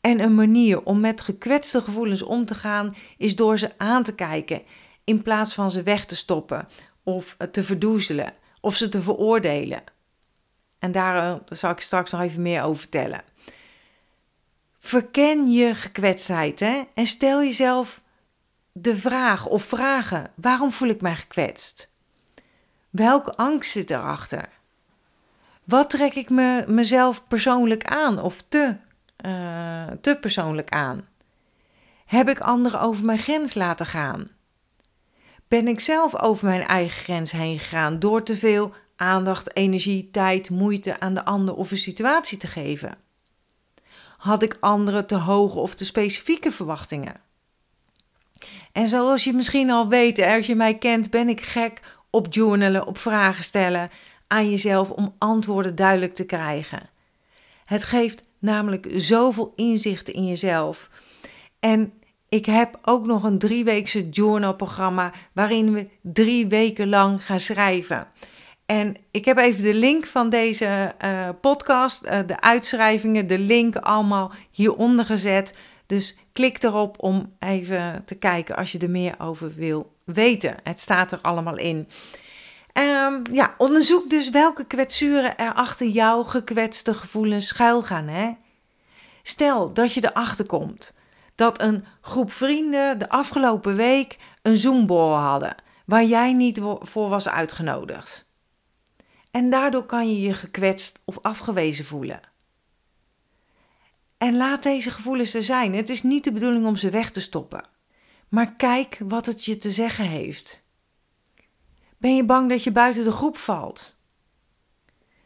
En 0.00 0.20
een 0.20 0.34
manier 0.34 0.82
om 0.82 1.00
met 1.00 1.20
gekwetste 1.20 1.80
gevoelens 1.80 2.22
om 2.22 2.44
te 2.44 2.54
gaan 2.54 2.94
is 3.16 3.36
door 3.36 3.58
ze 3.58 3.70
aan 3.76 4.02
te 4.02 4.14
kijken 4.14 4.62
in 5.04 5.22
plaats 5.22 5.54
van 5.54 5.70
ze 5.70 5.82
weg 5.82 6.04
te 6.04 6.16
stoppen 6.16 6.68
of 7.02 7.36
te 7.50 7.62
verdoezelen 7.62 8.34
of 8.60 8.76
ze 8.76 8.88
te 8.88 9.02
veroordelen. 9.02 9.82
En 10.78 10.92
daar 10.92 11.16
eh, 11.16 11.40
zal 11.48 11.70
ik 11.70 11.80
straks 11.80 12.10
nog 12.10 12.20
even 12.20 12.42
meer 12.42 12.62
over 12.62 12.80
vertellen. 12.80 13.22
Verken 14.86 15.50
je 15.50 15.74
gekwetstheid 15.74 16.60
hè? 16.60 16.82
en 16.94 17.06
stel 17.06 17.42
jezelf 17.42 18.00
de 18.72 18.96
vraag 18.96 19.46
of 19.46 19.62
vragen: 19.62 20.30
waarom 20.34 20.70
voel 20.70 20.88
ik 20.88 21.00
mij 21.00 21.16
gekwetst? 21.16 21.90
Welke 22.90 23.36
angst 23.36 23.70
zit 23.70 23.90
erachter? 23.90 24.48
Wat 25.64 25.90
trek 25.90 26.14
ik 26.14 26.30
me, 26.30 26.64
mezelf 26.66 27.26
persoonlijk 27.26 27.84
aan 27.84 28.22
of 28.22 28.44
te, 28.48 28.76
uh, 29.26 29.86
te 30.00 30.18
persoonlijk 30.20 30.70
aan? 30.70 31.08
Heb 32.04 32.28
ik 32.28 32.40
anderen 32.40 32.80
over 32.80 33.04
mijn 33.04 33.18
grens 33.18 33.54
laten 33.54 33.86
gaan? 33.86 34.30
Ben 35.48 35.68
ik 35.68 35.80
zelf 35.80 36.20
over 36.20 36.46
mijn 36.46 36.66
eigen 36.66 37.02
grens 37.02 37.30
heen 37.30 37.58
gegaan 37.58 37.98
door 37.98 38.22
te 38.22 38.36
veel 38.36 38.74
aandacht, 38.96 39.56
energie, 39.56 40.10
tijd, 40.10 40.50
moeite 40.50 41.00
aan 41.00 41.14
de 41.14 41.24
ander 41.24 41.54
of 41.54 41.70
een 41.70 41.76
situatie 41.76 42.38
te 42.38 42.46
geven? 42.46 43.05
Had 44.26 44.42
ik 44.42 44.56
anderen 44.60 45.06
te 45.06 45.14
hoge 45.14 45.58
of 45.58 45.74
te 45.74 45.84
specifieke 45.84 46.52
verwachtingen? 46.52 47.14
En 48.72 48.88
zoals 48.88 49.24
je 49.24 49.32
misschien 49.32 49.70
al 49.70 49.88
weet, 49.88 50.20
als 50.20 50.46
je 50.46 50.54
mij 50.54 50.78
kent, 50.78 51.10
ben 51.10 51.28
ik 51.28 51.40
gek 51.40 51.80
op 52.10 52.26
journalen, 52.30 52.86
op 52.86 52.98
vragen 52.98 53.44
stellen 53.44 53.90
aan 54.26 54.50
jezelf 54.50 54.90
om 54.90 55.14
antwoorden 55.18 55.74
duidelijk 55.74 56.14
te 56.14 56.24
krijgen. 56.24 56.90
Het 57.64 57.84
geeft 57.84 58.22
namelijk 58.38 58.86
zoveel 58.94 59.52
inzichten 59.56 60.14
in 60.14 60.26
jezelf. 60.26 60.90
En 61.60 61.92
ik 62.28 62.46
heb 62.46 62.78
ook 62.82 63.06
nog 63.06 63.22
een 63.22 63.38
drieweekse 63.38 64.08
journalprogramma 64.08 65.12
waarin 65.32 65.72
we 65.72 65.88
drie 66.00 66.46
weken 66.46 66.88
lang 66.88 67.24
gaan 67.24 67.40
schrijven. 67.40 68.06
En 68.66 68.96
ik 69.10 69.24
heb 69.24 69.38
even 69.38 69.62
de 69.62 69.74
link 69.74 70.06
van 70.06 70.28
deze 70.28 70.94
uh, 71.04 71.28
podcast, 71.40 72.04
uh, 72.04 72.18
de 72.26 72.40
uitschrijvingen, 72.40 73.26
de 73.26 73.38
link 73.38 73.76
allemaal 73.76 74.32
hieronder 74.50 75.04
gezet. 75.04 75.54
Dus 75.86 76.18
klik 76.32 76.62
erop 76.62 77.02
om 77.02 77.32
even 77.38 78.02
te 78.06 78.14
kijken 78.14 78.56
als 78.56 78.72
je 78.72 78.78
er 78.78 78.90
meer 78.90 79.14
over 79.18 79.54
wil 79.54 79.92
weten. 80.04 80.54
Het 80.62 80.80
staat 80.80 81.12
er 81.12 81.18
allemaal 81.22 81.56
in. 81.56 81.88
Um, 82.72 83.22
ja, 83.32 83.54
onderzoek 83.58 84.10
dus 84.10 84.30
welke 84.30 84.64
kwetsuren 84.64 85.36
er 85.36 85.54
achter 85.54 85.86
jouw 85.86 86.22
gekwetste 86.22 86.94
gevoelens 86.94 87.46
schuilgaan. 87.46 88.08
Hè? 88.08 88.30
Stel 89.22 89.72
dat 89.72 89.92
je 89.92 90.04
erachter 90.04 90.46
komt 90.46 90.94
dat 91.36 91.60
een 91.60 91.84
groep 92.00 92.32
vrienden 92.32 92.98
de 92.98 93.08
afgelopen 93.08 93.76
week 93.76 94.16
een 94.42 94.56
zoomborrel 94.56 95.16
hadden 95.16 95.54
waar 95.84 96.04
jij 96.04 96.32
niet 96.32 96.60
voor 96.80 97.08
was 97.08 97.28
uitgenodigd. 97.28 98.25
En 99.36 99.50
daardoor 99.50 99.86
kan 99.86 100.08
je 100.08 100.20
je 100.20 100.34
gekwetst 100.34 101.02
of 101.04 101.18
afgewezen 101.22 101.84
voelen. 101.84 102.20
En 104.18 104.36
laat 104.36 104.62
deze 104.62 104.90
gevoelens 104.90 105.34
er 105.34 105.44
zijn. 105.44 105.74
Het 105.74 105.90
is 105.90 106.02
niet 106.02 106.24
de 106.24 106.32
bedoeling 106.32 106.66
om 106.66 106.76
ze 106.76 106.90
weg 106.90 107.10
te 107.10 107.20
stoppen. 107.20 107.68
Maar 108.28 108.54
kijk 108.54 109.00
wat 109.04 109.26
het 109.26 109.44
je 109.44 109.58
te 109.58 109.70
zeggen 109.70 110.04
heeft. 110.04 110.62
Ben 111.98 112.16
je 112.16 112.24
bang 112.24 112.48
dat 112.48 112.62
je 112.62 112.72
buiten 112.72 113.04
de 113.04 113.12
groep 113.12 113.36
valt? 113.36 114.00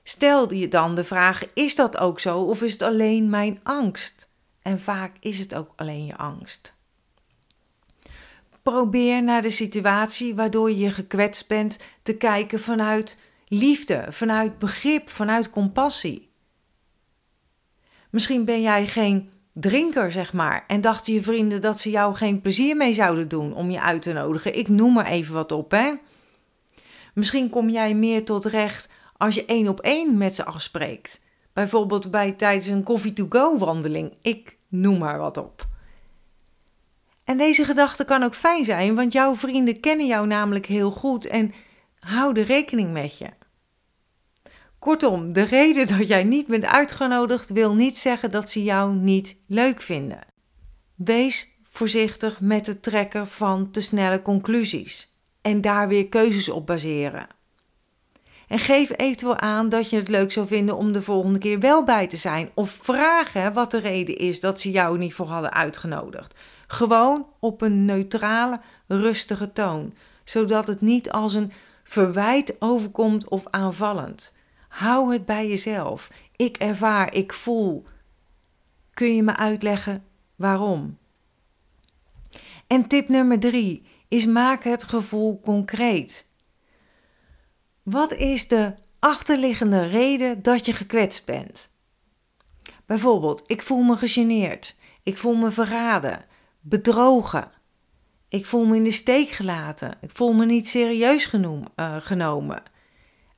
Stel 0.03 0.55
je 0.55 0.69
dan 0.69 0.95
de 0.95 1.05
vraag: 1.05 1.53
is 1.55 1.75
dat 1.75 1.99
ook 1.99 2.21
zo 2.21 2.41
of 2.41 2.63
is 2.63 2.73
het 2.73 2.83
alleen 2.83 3.31
mijn 3.31 3.61
angst? 3.63 4.29
En 4.63 4.81
vaak 4.81 5.17
is 5.21 5.39
het 5.39 5.55
ook 5.55 5.73
alleen 5.77 6.07
je 6.07 6.17
angst. 6.17 6.75
Probeer 8.63 9.23
naar 9.23 9.43
de 9.43 9.51
situatie 9.51 10.35
waardoor 10.35 10.71
je 10.73 10.91
gekwetst 10.91 11.49
bent 11.49 11.79
te 12.03 12.17
kijken 12.17 12.61
vanuit 12.61 13.19
liefde, 13.51 14.05
vanuit 14.09 14.59
begrip, 14.59 15.09
vanuit 15.09 15.51
compassie. 15.51 16.31
Misschien 18.11 18.45
ben 18.45 18.61
jij 18.61 18.87
geen 18.87 19.31
drinker, 19.53 20.13
zeg 20.13 20.33
maar, 20.33 20.65
en 20.67 20.81
dachten 20.81 21.15
je 21.15 21.23
vrienden 21.23 21.61
dat 21.61 21.81
ze 21.81 21.91
jou 21.91 22.15
geen 22.15 22.41
plezier 22.41 22.77
mee 22.77 22.95
zouden 22.95 23.29
doen 23.29 23.55
om 23.55 23.71
je 23.71 23.81
uit 23.81 24.03
te 24.03 24.13
nodigen. 24.13 24.59
Ik 24.59 24.69
noem 24.69 24.99
er 24.99 25.07
even 25.07 25.35
wat 25.35 25.53
op, 25.53 25.71
hè. 25.71 25.93
Misschien 27.15 27.51
kom 27.51 27.69
jij 27.69 27.95
meer 27.95 28.25
tot 28.25 28.45
recht 28.45 28.89
als 29.17 29.35
je 29.35 29.45
één 29.45 29.69
op 29.69 29.81
één 29.81 30.19
met 30.19 30.35
ze 30.35 30.45
afspreekt. 30.45 31.21
Bijvoorbeeld 31.53 32.11
bij 32.11 32.33
tijdens 32.33 32.67
een 32.67 32.83
coffee-to-go 32.83 33.59
wandeling. 33.59 34.13
Ik 34.23 34.57
noem 34.69 34.99
maar 34.99 35.19
wat 35.19 35.37
op. 35.37 35.69
En 37.25 37.39
deze 37.39 37.65
gedachte 37.65 38.05
kan 38.05 38.23
ook 38.23 38.35
fijn 38.35 38.65
zijn, 38.65 38.95
want 38.95 39.13
jouw 39.13 39.35
vrienden 39.35 39.81
kennen 39.81 40.07
jou 40.07 40.27
namelijk 40.27 40.67
heel 40.67 40.91
goed 40.91 41.27
en 41.27 41.53
houden 41.99 42.45
rekening 42.45 42.93
met 42.93 43.19
je. 43.19 43.40
Kortom, 44.81 45.33
de 45.33 45.43
reden 45.43 45.89
dat 45.89 46.09
jij 46.09 46.25
niet 46.25 46.47
bent 46.47 46.65
uitgenodigd 46.65 47.51
wil 47.51 47.75
niet 47.75 47.99
zeggen 47.99 48.31
dat 48.31 48.51
ze 48.51 48.63
jou 48.63 48.95
niet 48.95 49.37
leuk 49.47 49.81
vinden. 49.81 50.21
Wees 50.95 51.49
voorzichtig 51.63 52.41
met 52.41 52.67
het 52.67 52.83
trekken 52.83 53.27
van 53.27 53.71
te 53.71 53.81
snelle 53.81 54.23
conclusies 54.23 55.15
en 55.43 55.61
daar 55.61 55.89
weer 55.89 56.09
keuzes 56.09 56.49
op 56.49 56.67
baseren. 56.67 57.27
En 58.49 58.59
geef 58.59 58.91
eventueel 58.97 59.39
aan 59.39 59.69
dat 59.69 59.91
je 59.91 59.97
het 59.97 60.09
leuk 60.09 60.33
zou 60.33 60.47
vinden 60.47 60.77
om 60.77 60.93
de 60.93 61.03
volgende 61.03 61.39
keer 61.39 61.61
wel 61.61 61.85
bij 61.85 62.07
te 62.07 62.17
zijn. 62.17 62.51
Of 62.55 62.79
vragen 62.83 63.53
wat 63.53 63.71
de 63.71 63.79
reden 63.79 64.17
is 64.17 64.41
dat 64.41 64.61
ze 64.61 64.71
jou 64.71 64.99
niet 64.99 65.15
voor 65.15 65.27
hadden 65.27 65.53
uitgenodigd. 65.53 66.35
Gewoon 66.67 67.27
op 67.41 67.61
een 67.61 67.85
neutrale, 67.85 68.61
rustige 68.87 69.53
toon, 69.53 69.95
zodat 70.25 70.67
het 70.67 70.81
niet 70.81 71.11
als 71.11 71.35
een 71.35 71.53
verwijt 71.85 72.55
overkomt 72.59 73.29
of 73.29 73.43
aanvallend. 73.51 74.33
Hou 74.71 75.13
het 75.13 75.27
bij 75.27 75.49
jezelf. 75.49 76.11
Ik 76.37 76.57
ervaar, 76.57 77.15
ik 77.15 77.33
voel. 77.33 77.85
Kun 78.95 79.15
je 79.15 79.23
me 79.23 79.37
uitleggen 79.37 80.05
waarom? 80.37 80.99
En 82.67 82.87
tip 82.87 83.09
nummer 83.09 83.41
drie 83.41 83.83
is 84.09 84.27
maak 84.27 84.65
het 84.65 84.83
gevoel 84.83 85.41
concreet. 85.41 86.27
Wat 87.83 88.13
is 88.13 88.49
de 88.49 88.75
achterliggende 88.99 89.87
reden 89.87 90.43
dat 90.43 90.67
je 90.67 90.73
gekwetst 90.73 91.25
bent? 91.25 91.71
Bijvoorbeeld, 92.87 93.43
ik 93.47 93.63
voel 93.63 93.83
me 93.83 93.97
gegeneerd. 93.97 94.77
Ik 95.03 95.19
voel 95.19 95.35
me 95.35 95.51
verraden, 95.51 96.25
bedrogen. 96.61 97.51
Ik 98.29 98.47
voel 98.47 98.65
me 98.65 98.77
in 98.77 98.85
de 98.85 98.91
steek 98.91 99.29
gelaten. 99.29 99.99
Ik 100.01 100.11
voel 100.13 100.33
me 100.33 100.45
niet 100.45 100.69
serieus 100.69 101.33
uh, 101.33 101.97
genomen. 101.99 102.63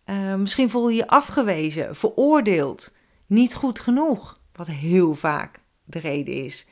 Uh, 0.07 0.35
misschien 0.35 0.71
voel 0.71 0.89
je 0.89 0.97
je 0.97 1.07
afgewezen, 1.07 1.97
veroordeeld, 1.97 2.97
niet 3.27 3.55
goed 3.55 3.81
genoeg, 3.81 4.41
wat 4.53 4.67
heel 4.67 5.15
vaak 5.15 5.61
de 5.85 5.99
reden 5.99 6.45
is. 6.45 6.67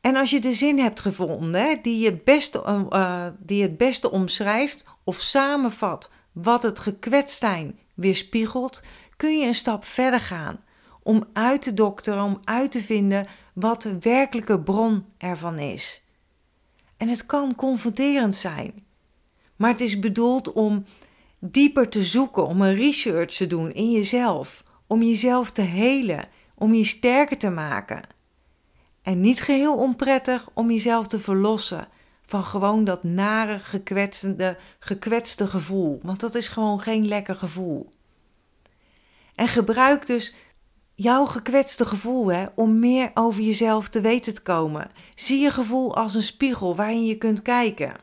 En 0.00 0.16
als 0.16 0.30
je 0.30 0.40
de 0.40 0.52
zin 0.52 0.78
hebt 0.78 1.00
gevonden 1.00 1.82
die, 1.82 2.06
het 2.06 2.24
beste, 2.24 2.86
uh, 2.92 3.26
die 3.38 3.62
het 3.62 3.78
beste 3.78 4.10
omschrijft 4.10 4.86
of 5.04 5.20
samenvat 5.20 6.10
wat 6.32 6.62
het 6.62 6.78
gekwetst 6.78 7.38
zijn 7.38 7.78
weerspiegelt, 7.94 8.82
kun 9.16 9.38
je 9.38 9.46
een 9.46 9.54
stap 9.54 9.84
verder 9.84 10.20
gaan 10.20 10.60
om 11.02 11.24
uit 11.32 11.62
te 11.62 11.74
dokteren, 11.74 12.22
om 12.22 12.40
uit 12.44 12.70
te 12.70 12.80
vinden 12.80 13.26
wat 13.52 13.82
de 13.82 13.98
werkelijke 13.98 14.60
bron 14.60 15.04
ervan 15.18 15.58
is. 15.58 16.02
En 16.96 17.08
het 17.08 17.26
kan 17.26 17.54
confronterend 17.54 18.36
zijn, 18.36 18.86
maar 19.56 19.70
het 19.70 19.80
is 19.80 19.98
bedoeld 19.98 20.52
om 20.52 20.84
dieper 21.38 21.88
te 21.88 22.02
zoeken, 22.02 22.46
om 22.46 22.62
een 22.62 22.74
research 22.74 23.32
te 23.32 23.46
doen 23.46 23.72
in 23.72 23.90
jezelf, 23.90 24.62
om 24.86 25.02
jezelf 25.02 25.50
te 25.50 25.62
helen, 25.62 26.28
om 26.54 26.74
je 26.74 26.84
sterker 26.84 27.38
te 27.38 27.50
maken. 27.50 28.02
En 29.02 29.20
niet 29.20 29.40
geheel 29.40 29.76
onprettig 29.76 30.48
om 30.54 30.70
jezelf 30.70 31.06
te 31.06 31.18
verlossen 31.18 31.88
van 32.26 32.44
gewoon 32.44 32.84
dat 32.84 33.04
nare, 33.04 33.58
gekwetste, 33.58 34.58
gekwetste 34.78 35.46
gevoel. 35.46 36.00
Want 36.02 36.20
dat 36.20 36.34
is 36.34 36.48
gewoon 36.48 36.80
geen 36.80 37.06
lekker 37.06 37.36
gevoel. 37.36 37.90
En 39.34 39.48
gebruik 39.48 40.06
dus 40.06 40.34
jouw 40.94 41.24
gekwetste 41.24 41.84
gevoel 41.84 42.32
hè, 42.32 42.46
om 42.54 42.78
meer 42.78 43.10
over 43.14 43.42
jezelf 43.42 43.88
te 43.88 44.00
weten 44.00 44.34
te 44.34 44.42
komen. 44.42 44.90
Zie 45.14 45.40
je 45.40 45.50
gevoel 45.50 45.96
als 45.96 46.14
een 46.14 46.22
spiegel 46.22 46.76
waarin 46.76 47.04
je 47.04 47.16
kunt 47.16 47.42
kijken. 47.42 47.94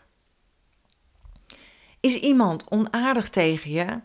Is 2.05 2.19
iemand 2.19 2.63
onaardig 2.69 3.29
tegen 3.29 3.71
je? 3.71 4.01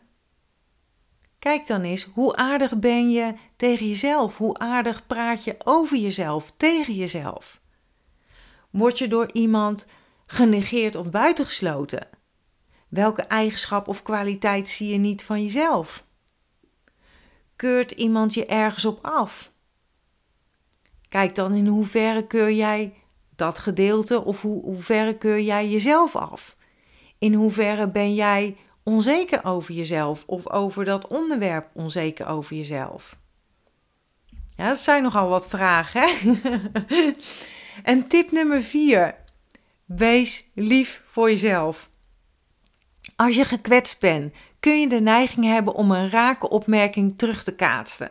Kijk 1.39 1.67
dan 1.67 1.83
eens, 1.83 2.09
hoe 2.15 2.37
aardig 2.37 2.79
ben 2.79 3.11
je 3.11 3.35
tegen 3.57 3.89
jezelf? 3.89 4.37
Hoe 4.37 4.59
aardig 4.59 5.07
praat 5.07 5.45
je 5.45 5.57
over 5.65 5.97
jezelf, 5.97 6.53
tegen 6.57 6.95
jezelf? 6.95 7.61
Word 8.71 8.99
je 8.99 9.09
door 9.09 9.33
iemand 9.33 9.87
genegeerd 10.27 10.97
of 10.97 11.11
buitengesloten? 11.11 12.09
Welke 12.89 13.23
eigenschap 13.23 13.89
of 13.89 14.03
kwaliteit 14.03 14.69
zie 14.69 14.93
je 14.93 14.99
niet 14.99 15.25
van 15.25 15.43
jezelf? 15.43 16.07
Keurt 17.57 17.91
iemand 17.91 18.35
je 18.35 18.47
ergens 18.47 18.85
op 18.85 18.99
af? 19.03 19.53
Kijk 21.09 21.35
dan 21.35 21.55
in 21.55 21.67
hoeverre 21.67 22.27
keur 22.27 22.53
jij 22.53 22.95
dat 23.37 23.59
gedeelte 23.59 24.25
of 24.25 24.41
hoe, 24.41 24.63
hoeverre 24.63 25.19
keur 25.19 25.41
jij 25.41 25.69
jezelf 25.69 26.17
af? 26.17 26.59
In 27.21 27.35
hoeverre 27.35 27.89
ben 27.89 28.15
jij 28.15 28.57
onzeker 28.83 29.45
over 29.45 29.75
jezelf 29.75 30.25
of 30.27 30.51
over 30.51 30.85
dat 30.85 31.07
onderwerp 31.07 31.71
onzeker 31.75 32.27
over 32.27 32.57
jezelf? 32.57 33.17
Ja, 34.57 34.69
dat 34.69 34.79
zijn 34.79 35.03
nogal 35.03 35.29
wat 35.29 35.49
vragen. 35.49 36.03
Hè? 36.03 36.31
en 37.93 38.07
tip 38.09 38.31
nummer 38.31 38.63
vier: 38.63 39.15
wees 39.85 40.45
lief 40.55 41.03
voor 41.07 41.31
jezelf. 41.31 41.89
Als 43.17 43.37
je 43.37 43.45
gekwetst 43.45 44.01
bent, 44.01 44.35
kun 44.61 44.81
je 44.81 44.89
de 44.89 45.01
neiging 45.01 45.47
hebben 45.47 45.75
om 45.75 45.91
een 45.91 46.11
rake 46.11 46.49
opmerking 46.49 47.19
terug 47.19 47.45
te 47.45 47.55
kaatsen, 47.55 48.09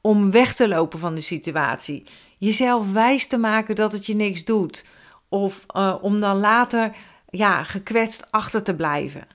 om 0.00 0.30
weg 0.30 0.54
te 0.54 0.68
lopen 0.68 0.98
van 0.98 1.14
de 1.14 1.20
situatie, 1.20 2.06
jezelf 2.38 2.92
wijs 2.92 3.26
te 3.26 3.36
maken 3.36 3.74
dat 3.74 3.92
het 3.92 4.06
je 4.06 4.14
niks 4.14 4.44
doet, 4.44 4.84
of 5.28 5.66
uh, 5.76 5.96
om 6.00 6.20
dan 6.20 6.36
later 6.36 6.96
ja, 7.36 7.62
gekwetst 7.62 8.30
achter 8.30 8.62
te 8.62 8.76
blijven. 8.76 9.26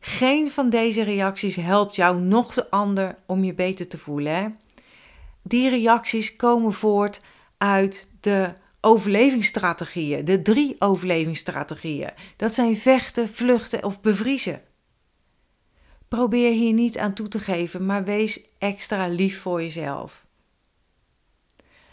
Geen 0.00 0.50
van 0.50 0.70
deze 0.70 1.02
reacties 1.02 1.56
helpt 1.56 1.96
jou 1.96 2.20
nog 2.20 2.54
de 2.54 2.70
ander 2.70 3.18
om 3.26 3.44
je 3.44 3.54
beter 3.54 3.88
te 3.88 3.98
voelen. 3.98 4.34
Hè? 4.34 4.46
Die 5.42 5.70
reacties 5.70 6.36
komen 6.36 6.72
voort 6.72 7.20
uit 7.58 8.08
de 8.20 8.52
overlevingsstrategieën, 8.80 10.24
de 10.24 10.42
drie 10.42 10.76
overlevingsstrategieën. 10.78 12.10
Dat 12.36 12.54
zijn 12.54 12.76
vechten, 12.76 13.28
vluchten 13.28 13.84
of 13.84 14.00
bevriezen. 14.00 14.62
Probeer 16.08 16.52
hier 16.52 16.72
niet 16.72 16.98
aan 16.98 17.14
toe 17.14 17.28
te 17.28 17.38
geven, 17.38 17.86
maar 17.86 18.04
wees 18.04 18.40
extra 18.58 19.06
lief 19.06 19.40
voor 19.40 19.62
jezelf. 19.62 20.26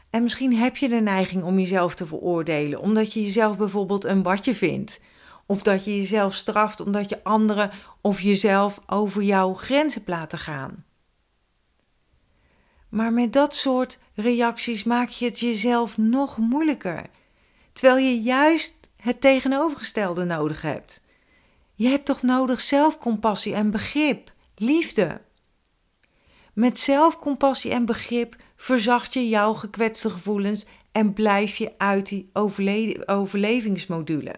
En 0.09 0.23
misschien 0.23 0.55
heb 0.55 0.77
je 0.77 0.89
de 0.89 1.01
neiging 1.01 1.43
om 1.43 1.59
jezelf 1.59 1.95
te 1.95 2.05
veroordelen, 2.05 2.79
omdat 2.79 3.13
je 3.13 3.23
jezelf 3.23 3.57
bijvoorbeeld 3.57 4.03
een 4.03 4.23
watje 4.23 4.55
vindt. 4.55 4.99
Of 5.49 5.61
dat 5.61 5.85
je 5.85 5.95
jezelf 5.95 6.33
straft 6.33 6.81
omdat 6.81 7.09
je 7.09 7.23
anderen 7.23 7.71
of 8.01 8.21
jezelf 8.21 8.79
over 8.85 9.21
jouw 9.21 9.53
grenzen 9.53 10.03
laten 10.05 10.39
gaan. 10.39 10.85
Maar 12.89 13.13
met 13.13 13.33
dat 13.33 13.55
soort 13.55 13.97
reacties 14.13 14.83
maak 14.83 15.09
je 15.09 15.25
het 15.25 15.39
jezelf 15.39 15.97
nog 15.97 16.37
moeilijker. 16.37 17.05
Terwijl 17.73 18.05
je 18.05 18.21
juist 18.21 18.75
het 18.95 19.21
tegenovergestelde 19.21 20.23
nodig 20.23 20.61
hebt. 20.61 21.01
Je 21.75 21.87
hebt 21.87 22.05
toch 22.05 22.21
nodig 22.21 22.61
zelfcompassie 22.61 23.53
en 23.53 23.71
begrip, 23.71 24.31
liefde. 24.55 25.21
Met 26.53 26.79
zelfcompassie 26.79 27.71
en 27.71 27.85
begrip 27.85 28.35
verzacht 28.55 29.13
je 29.13 29.29
jouw 29.29 29.53
gekwetste 29.53 30.09
gevoelens 30.09 30.65
en 30.91 31.13
blijf 31.13 31.55
je 31.55 31.73
uit 31.77 32.07
die 32.07 32.29
overle 32.33 33.03
overlevingsmodule. 33.05 34.35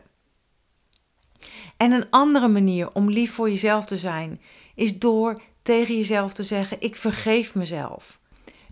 En 1.82 1.92
een 1.92 2.10
andere 2.10 2.48
manier 2.48 2.94
om 2.94 3.10
lief 3.10 3.34
voor 3.34 3.50
jezelf 3.50 3.86
te 3.86 3.98
zijn 3.98 4.42
is 4.76 5.00
door 5.00 5.42
tegen 5.62 5.96
jezelf 5.96 6.34
te 6.34 6.44
zeggen: 6.44 6.78
Ik 6.80 6.96
vergeef 6.96 7.56
mezelf. 7.56 8.20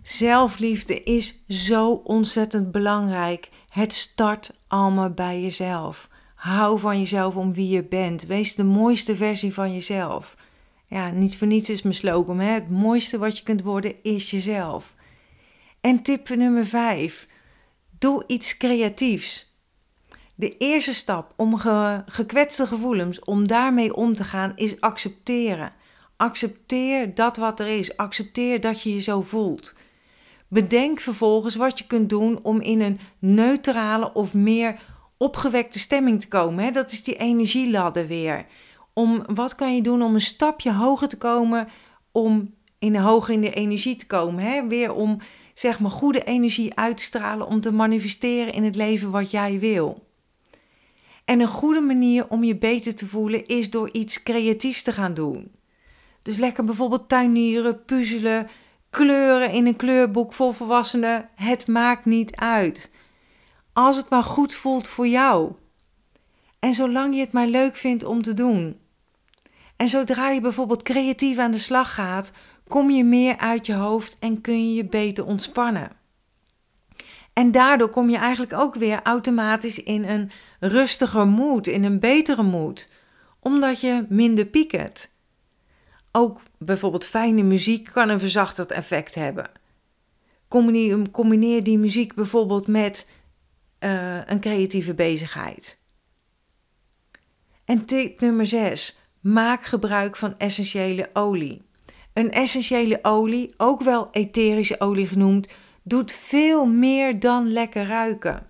Zelfliefde 0.02 1.02
is 1.02 1.42
zo 1.48 1.90
ontzettend 1.90 2.72
belangrijk. 2.72 3.48
Het 3.68 3.92
start 3.92 4.52
allemaal 4.66 5.10
bij 5.10 5.40
jezelf. 5.40 6.08
Hou 6.34 6.78
van 6.78 6.98
jezelf 6.98 7.36
om 7.36 7.54
wie 7.54 7.68
je 7.68 7.84
bent. 7.84 8.26
Wees 8.26 8.54
de 8.54 8.64
mooiste 8.64 9.16
versie 9.16 9.54
van 9.54 9.72
jezelf. 9.72 10.36
Ja, 10.86 11.10
niet 11.10 11.36
voor 11.36 11.46
niets 11.46 11.70
is 11.70 11.82
mijn 11.82 11.94
slogan. 11.94 12.38
Hè? 12.38 12.52
Het 12.52 12.70
mooiste 12.70 13.18
wat 13.18 13.38
je 13.38 13.42
kunt 13.42 13.62
worden 13.62 13.94
is 14.02 14.30
jezelf. 14.30 14.94
En 15.80 16.02
tip 16.02 16.28
nummer 16.28 16.66
5. 16.66 17.28
Doe 17.98 18.24
iets 18.26 18.56
creatiefs. 18.56 19.49
De 20.40 20.56
eerste 20.56 20.94
stap 20.94 21.32
om 21.36 21.56
ge 21.56 22.02
gekwetste 22.06 22.66
gevoelens, 22.66 23.20
om 23.20 23.46
daarmee 23.46 23.94
om 23.94 24.14
te 24.14 24.24
gaan, 24.24 24.52
is 24.54 24.80
accepteren. 24.80 25.72
Accepteer 26.16 27.14
dat 27.14 27.36
wat 27.36 27.60
er 27.60 27.66
is. 27.66 27.96
Accepteer 27.96 28.60
dat 28.60 28.82
je 28.82 28.94
je 28.94 29.00
zo 29.00 29.22
voelt. 29.22 29.74
Bedenk 30.48 31.00
vervolgens 31.00 31.56
wat 31.56 31.78
je 31.78 31.86
kunt 31.86 32.08
doen 32.08 32.38
om 32.42 32.60
in 32.60 32.80
een 32.80 33.00
neutrale 33.18 34.12
of 34.12 34.34
meer 34.34 34.80
opgewekte 35.16 35.78
stemming 35.78 36.20
te 36.20 36.28
komen. 36.28 36.72
Dat 36.72 36.92
is 36.92 37.02
die 37.02 37.16
energieladder 37.16 38.06
weer. 38.06 38.46
Om, 38.92 39.22
wat 39.34 39.54
kan 39.54 39.74
je 39.74 39.82
doen 39.82 40.02
om 40.02 40.14
een 40.14 40.20
stapje 40.20 40.72
hoger 40.72 41.08
te 41.08 41.18
komen, 41.18 41.68
om 42.12 42.54
in 42.78 42.92
de 42.92 43.00
hoger 43.00 43.34
in 43.34 43.40
de 43.40 43.52
energie 43.52 43.96
te 43.96 44.06
komen? 44.06 44.68
Weer 44.68 44.94
om 44.94 45.18
zeg 45.54 45.80
maar 45.80 45.90
goede 45.90 46.24
energie 46.24 46.74
uit 46.74 46.96
te 46.96 47.02
stralen 47.02 47.46
om 47.46 47.60
te 47.60 47.72
manifesteren 47.72 48.52
in 48.52 48.64
het 48.64 48.76
leven 48.76 49.10
wat 49.10 49.30
jij 49.30 49.58
wil. 49.58 50.08
En 51.30 51.40
een 51.40 51.48
goede 51.48 51.80
manier 51.80 52.28
om 52.28 52.44
je 52.44 52.56
beter 52.56 52.94
te 52.94 53.06
voelen 53.06 53.46
is 53.46 53.70
door 53.70 53.90
iets 53.92 54.22
creatiefs 54.22 54.82
te 54.82 54.92
gaan 54.92 55.14
doen. 55.14 55.52
Dus 56.22 56.36
lekker 56.36 56.64
bijvoorbeeld 56.64 57.08
tuinieren, 57.08 57.84
puzzelen, 57.84 58.48
kleuren 58.90 59.50
in 59.50 59.66
een 59.66 59.76
kleurboek 59.76 60.32
voor 60.32 60.54
volwassenen. 60.54 61.28
Het 61.34 61.66
maakt 61.66 62.04
niet 62.04 62.36
uit. 62.36 62.92
Als 63.72 63.96
het 63.96 64.08
maar 64.08 64.24
goed 64.24 64.54
voelt 64.54 64.88
voor 64.88 65.06
jou. 65.06 65.52
En 66.58 66.74
zolang 66.74 67.14
je 67.14 67.20
het 67.20 67.32
maar 67.32 67.46
leuk 67.46 67.76
vindt 67.76 68.04
om 68.04 68.22
te 68.22 68.34
doen. 68.34 68.78
En 69.76 69.88
zodra 69.88 70.30
je 70.30 70.40
bijvoorbeeld 70.40 70.82
creatief 70.82 71.38
aan 71.38 71.52
de 71.52 71.58
slag 71.58 71.94
gaat, 71.94 72.32
kom 72.68 72.90
je 72.90 73.04
meer 73.04 73.38
uit 73.38 73.66
je 73.66 73.74
hoofd 73.74 74.16
en 74.18 74.40
kun 74.40 74.68
je 74.68 74.74
je 74.74 74.84
beter 74.84 75.26
ontspannen. 75.26 75.90
En 77.32 77.50
daardoor 77.50 77.88
kom 77.88 78.10
je 78.10 78.16
eigenlijk 78.16 78.52
ook 78.52 78.74
weer 78.74 79.00
automatisch 79.02 79.82
in 79.82 80.04
een 80.04 80.30
rustiger 80.60 81.26
moed, 81.26 81.66
in 81.66 81.84
een 81.84 82.00
betere 82.00 82.42
moed, 82.42 82.88
omdat 83.38 83.80
je 83.80 84.06
minder 84.08 84.46
piekert. 84.46 85.10
Ook 86.12 86.40
bijvoorbeeld 86.58 87.06
fijne 87.06 87.42
muziek 87.42 87.88
kan 87.92 88.08
een 88.08 88.20
verzachtend 88.20 88.70
effect 88.70 89.14
hebben. 89.14 89.50
Combineer 91.10 91.62
die 91.62 91.78
muziek 91.78 92.14
bijvoorbeeld 92.14 92.66
met 92.66 93.08
uh, 93.80 94.18
een 94.26 94.40
creatieve 94.40 94.94
bezigheid. 94.94 95.78
En 97.64 97.84
tip 97.84 98.20
nummer 98.20 98.46
6. 98.46 98.98
Maak 99.20 99.64
gebruik 99.64 100.16
van 100.16 100.38
essentiële 100.38 101.10
olie. 101.12 101.62
Een 102.12 102.32
essentiële 102.32 102.98
olie, 103.02 103.54
ook 103.56 103.82
wel 103.82 104.08
etherische 104.10 104.80
olie 104.80 105.06
genoemd, 105.06 105.48
doet 105.82 106.12
veel 106.12 106.66
meer 106.66 107.20
dan 107.20 107.52
lekker 107.52 107.86
ruiken. 107.86 108.49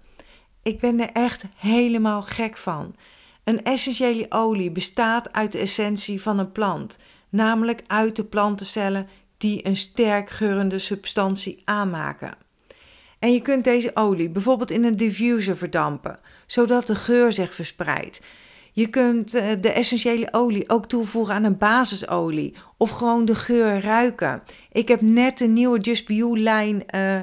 Ik 0.62 0.81
ben 0.81 1.01
er 1.01 1.11
echt 1.12 1.44
helemaal 1.57 2.23
gek 2.23 2.57
van. 2.57 2.94
Een 3.44 3.62
essentiële 3.62 4.27
olie 4.29 4.70
bestaat 4.70 5.33
uit 5.33 5.53
de 5.53 5.59
essentie 5.59 6.23
van 6.23 6.38
een 6.38 6.53
plant, 6.53 6.99
namelijk 7.29 7.83
uit 7.87 8.16
de 8.16 8.25
plantencellen 8.25 9.09
die 9.37 9.66
een 9.66 9.77
sterk 9.77 10.31
geurende 10.31 10.79
substantie 10.79 11.62
aanmaken. 11.64 12.35
En 13.18 13.33
je 13.33 13.40
kunt 13.40 13.64
deze 13.64 13.90
olie 13.94 14.31
bijvoorbeeld 14.31 14.70
in 14.70 14.85
een 14.85 14.96
diffuser 14.96 15.57
verdampen, 15.57 16.18
zodat 16.46 16.87
de 16.87 16.94
geur 16.94 17.33
zich 17.33 17.55
verspreidt. 17.55 18.20
Je 18.73 18.87
kunt 18.87 19.35
eh, 19.35 19.44
de 19.61 19.73
essentiële 19.73 20.29
olie 20.31 20.68
ook 20.68 20.87
toevoegen 20.87 21.35
aan 21.35 21.44
een 21.44 21.59
basisolie 21.59 22.55
of 22.77 22.90
gewoon 22.90 23.25
de 23.25 23.35
geur 23.35 23.81
ruiken. 23.81 24.42
Ik 24.73 24.88
heb 24.88 25.01
net 25.01 25.38
de 25.38 25.46
nieuwe 25.46 25.79
Just 25.79 26.07
Be 26.07 26.14
You 26.14 26.38
lijn 26.38 26.83
uh, 26.94 27.18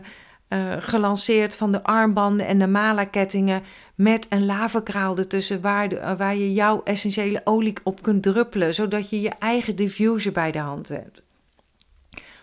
uh, 0.49 0.75
gelanceerd 0.79 1.55
van 1.55 1.71
de 1.71 1.83
armbanden 1.83 2.47
en 2.47 2.59
de 2.59 2.67
mala-kettingen 2.67 3.63
met 3.95 4.25
een 4.29 4.45
lavakraal 4.45 5.17
ertussen 5.17 5.61
waar, 5.61 5.89
de, 5.89 6.15
waar 6.17 6.35
je 6.35 6.53
jouw 6.53 6.83
essentiële 6.83 7.41
olie 7.43 7.73
op 7.83 8.01
kunt 8.01 8.23
druppelen, 8.23 8.73
zodat 8.73 9.09
je 9.09 9.21
je 9.21 9.29
eigen 9.29 9.75
diffuser 9.75 10.31
bij 10.31 10.51
de 10.51 10.59
hand 10.59 10.87
hebt. 10.87 11.21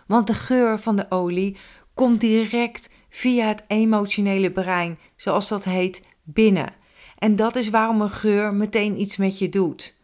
Want 0.06 0.26
de 0.26 0.34
geur 0.34 0.78
van 0.78 0.96
de 0.96 1.06
olie 1.08 1.56
komt 1.94 2.20
direct 2.20 2.90
via 3.08 3.46
het 3.46 3.64
emotionele 3.66 4.50
brein, 4.50 4.98
zoals 5.16 5.48
dat 5.48 5.64
heet, 5.64 6.02
binnen. 6.22 6.72
En 7.18 7.36
dat 7.36 7.56
is 7.56 7.70
waarom 7.70 8.00
een 8.00 8.10
geur 8.10 8.54
meteen 8.54 9.00
iets 9.00 9.16
met 9.16 9.38
je 9.38 9.48
doet. 9.48 9.96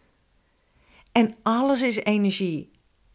En 1.13 1.35
alles 1.43 1.83
is 1.83 1.97
energie 1.97 2.71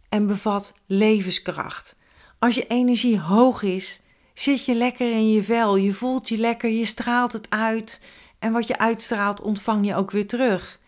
en 0.09 0.27
bevat 0.27 0.73
levenskracht. 0.85 1.97
Als 2.39 2.55
je 2.55 2.67
energie 2.67 3.19
hoog 3.19 3.61
is, 3.63 4.01
zit 4.35 4.65
je 4.65 4.73
lekker 4.73 5.11
in 5.11 5.31
je 5.31 5.43
vel, 5.43 5.75
je 5.75 5.93
voelt 5.93 6.29
je 6.29 6.37
lekker, 6.37 6.69
je 6.69 6.85
straalt 6.85 7.33
het 7.33 7.49
uit 7.49 8.01
en 8.39 8.51
wat 8.51 8.67
je 8.67 8.77
uitstraalt 8.77 9.41
ontvang 9.41 9.85
je 9.85 9.95
ook 9.95 10.11
weer 10.11 10.27
terug. 10.27 10.79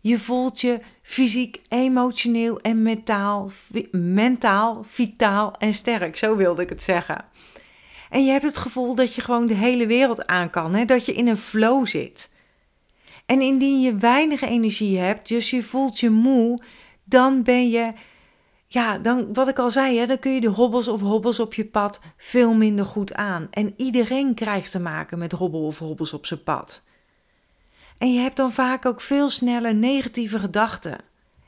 Je 0.00 0.18
voelt 0.18 0.60
je 0.60 0.78
fysiek, 1.02 1.60
emotioneel 1.68 2.60
en 2.60 2.82
mentaal, 2.82 3.50
mentaal, 3.90 4.84
vitaal 4.86 5.54
en 5.58 5.74
sterk, 5.74 6.16
zo 6.16 6.36
wilde 6.36 6.62
ik 6.62 6.68
het 6.68 6.82
zeggen. 6.82 7.24
En 8.10 8.24
je 8.24 8.30
hebt 8.30 8.44
het 8.44 8.56
gevoel 8.56 8.94
dat 8.94 9.14
je 9.14 9.20
gewoon 9.20 9.46
de 9.46 9.54
hele 9.54 9.86
wereld 9.86 10.26
aan 10.26 10.50
kan, 10.50 10.74
hè? 10.74 10.84
dat 10.84 11.06
je 11.06 11.12
in 11.12 11.28
een 11.28 11.36
flow 11.36 11.86
zit. 11.86 12.30
En 13.26 13.40
indien 13.40 13.80
je 13.80 13.94
weinig 13.94 14.40
energie 14.40 14.98
hebt, 14.98 15.28
dus 15.28 15.50
je 15.50 15.62
voelt 15.62 16.00
je 16.00 16.10
moe, 16.10 16.62
dan 17.04 17.42
ben 17.42 17.70
je 17.70 17.92
ja, 18.72 18.98
dan 18.98 19.32
wat 19.32 19.48
ik 19.48 19.58
al 19.58 19.70
zei, 19.70 19.98
hè, 19.98 20.06
dan 20.06 20.18
kun 20.18 20.32
je 20.32 20.40
de 20.40 20.48
hobbels 20.48 20.88
of 20.88 21.00
hobbels 21.00 21.40
op 21.40 21.54
je 21.54 21.64
pad 21.64 22.00
veel 22.16 22.54
minder 22.54 22.84
goed 22.84 23.14
aan. 23.14 23.46
En 23.50 23.74
iedereen 23.76 24.34
krijgt 24.34 24.70
te 24.70 24.78
maken 24.78 25.18
met 25.18 25.32
hobbel 25.32 25.66
of 25.66 25.78
hobbels 25.78 26.12
op 26.12 26.26
zijn 26.26 26.42
pad. 26.42 26.82
En 27.98 28.12
je 28.12 28.20
hebt 28.20 28.36
dan 28.36 28.52
vaak 28.52 28.86
ook 28.86 29.00
veel 29.00 29.30
sneller 29.30 29.74
negatieve 29.74 30.38
gedachten. 30.38 30.98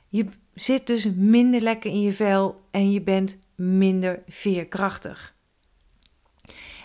Je 0.09 0.27
zit 0.55 0.87
dus 0.87 1.09
minder 1.15 1.61
lekker 1.61 1.91
in 1.91 2.01
je 2.01 2.13
vel 2.13 2.61
en 2.71 2.93
je 2.93 3.03
bent 3.03 3.39
minder 3.55 4.23
veerkrachtig. 4.27 5.35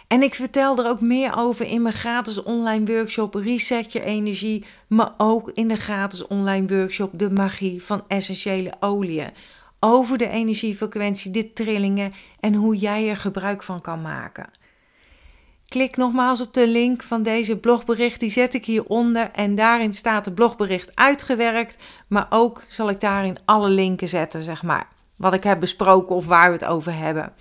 En 0.08 0.21
ik 0.21 0.36
vertel 0.36 0.78
er 0.78 0.89
ook 0.89 1.02
meer 1.02 1.38
over 1.38 1.65
in 1.65 1.82
mijn 1.82 1.95
gratis 1.95 2.43
online 2.43 2.86
workshop 2.86 3.34
Reset 3.34 3.91
je 3.91 4.04
energie, 4.04 4.65
maar 4.88 5.13
ook 5.17 5.52
in 5.52 5.67
de 5.67 5.76
gratis 5.76 6.28
online 6.28 6.67
workshop 6.67 7.12
De 7.13 7.32
magie 7.32 7.84
van 7.84 8.04
essentiële 8.08 8.73
oliën. 8.80 9.32
Over 9.89 10.17
de 10.17 10.30
energiefrequentie, 10.30 11.32
de 11.32 11.54
trillingen 11.54 12.12
en 12.39 12.54
hoe 12.54 12.76
jij 12.76 13.10
er 13.10 13.17
gebruik 13.17 13.63
van 13.63 13.82
kan 13.82 14.02
maken. 14.02 14.50
Klik 15.67 15.97
nogmaals 15.97 16.41
op 16.41 16.54
de 16.54 16.67
link 16.67 17.04
van 17.04 17.23
deze 17.23 17.58
blogbericht, 17.58 18.19
die 18.19 18.32
zet 18.32 18.54
ik 18.54 18.65
hieronder 18.65 19.32
en 19.32 19.56
daarin 19.56 19.93
staat 19.93 20.26
het 20.26 20.36
blogbericht 20.36 20.95
uitgewerkt, 20.95 21.84
maar 22.08 22.26
ook 22.30 22.63
zal 22.67 22.89
ik 22.89 23.00
daarin 23.00 23.38
alle 23.45 23.69
linken 23.69 24.08
zetten, 24.08 24.43
zeg 24.43 24.63
maar, 24.63 24.88
wat 25.15 25.34
ik 25.34 25.43
heb 25.43 25.60
besproken 25.60 26.15
of 26.15 26.26
waar 26.26 26.47
we 26.47 26.58
het 26.58 26.65
over 26.65 26.93
hebben. 26.97 27.34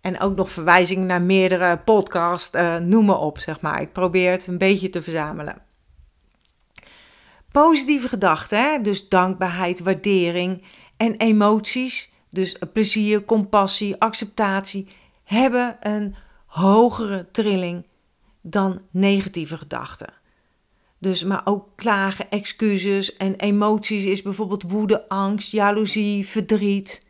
En 0.00 0.20
ook 0.20 0.36
nog 0.36 0.50
verwijzingen 0.50 1.06
naar 1.06 1.22
meerdere 1.22 1.78
podcasts, 1.78 2.56
uh, 2.56 2.76
noem 2.76 3.04
maar 3.04 3.20
op, 3.20 3.38
zeg 3.38 3.60
maar. 3.60 3.80
Ik 3.80 3.92
probeer 3.92 4.30
het 4.30 4.46
een 4.46 4.58
beetje 4.58 4.90
te 4.90 5.02
verzamelen. 5.02 5.62
Positieve 7.52 8.08
gedachten, 8.08 8.82
dus 8.82 9.08
dankbaarheid, 9.08 9.80
waardering 9.80 10.62
en 11.00 11.16
emoties, 11.16 12.12
dus 12.30 12.56
plezier, 12.72 13.24
compassie, 13.24 13.96
acceptatie, 14.00 14.88
hebben 15.24 15.76
een 15.80 16.14
hogere 16.46 17.28
trilling 17.32 17.86
dan 18.40 18.80
negatieve 18.90 19.58
gedachten. 19.58 20.12
Dus, 20.98 21.24
maar 21.24 21.40
ook 21.44 21.68
klagen, 21.76 22.30
excuses 22.30 23.16
en 23.16 23.34
emoties 23.34 24.04
is 24.04 24.22
bijvoorbeeld 24.22 24.62
woede, 24.62 25.08
angst, 25.08 25.52
jaloezie, 25.52 26.26
verdriet. 26.26 27.04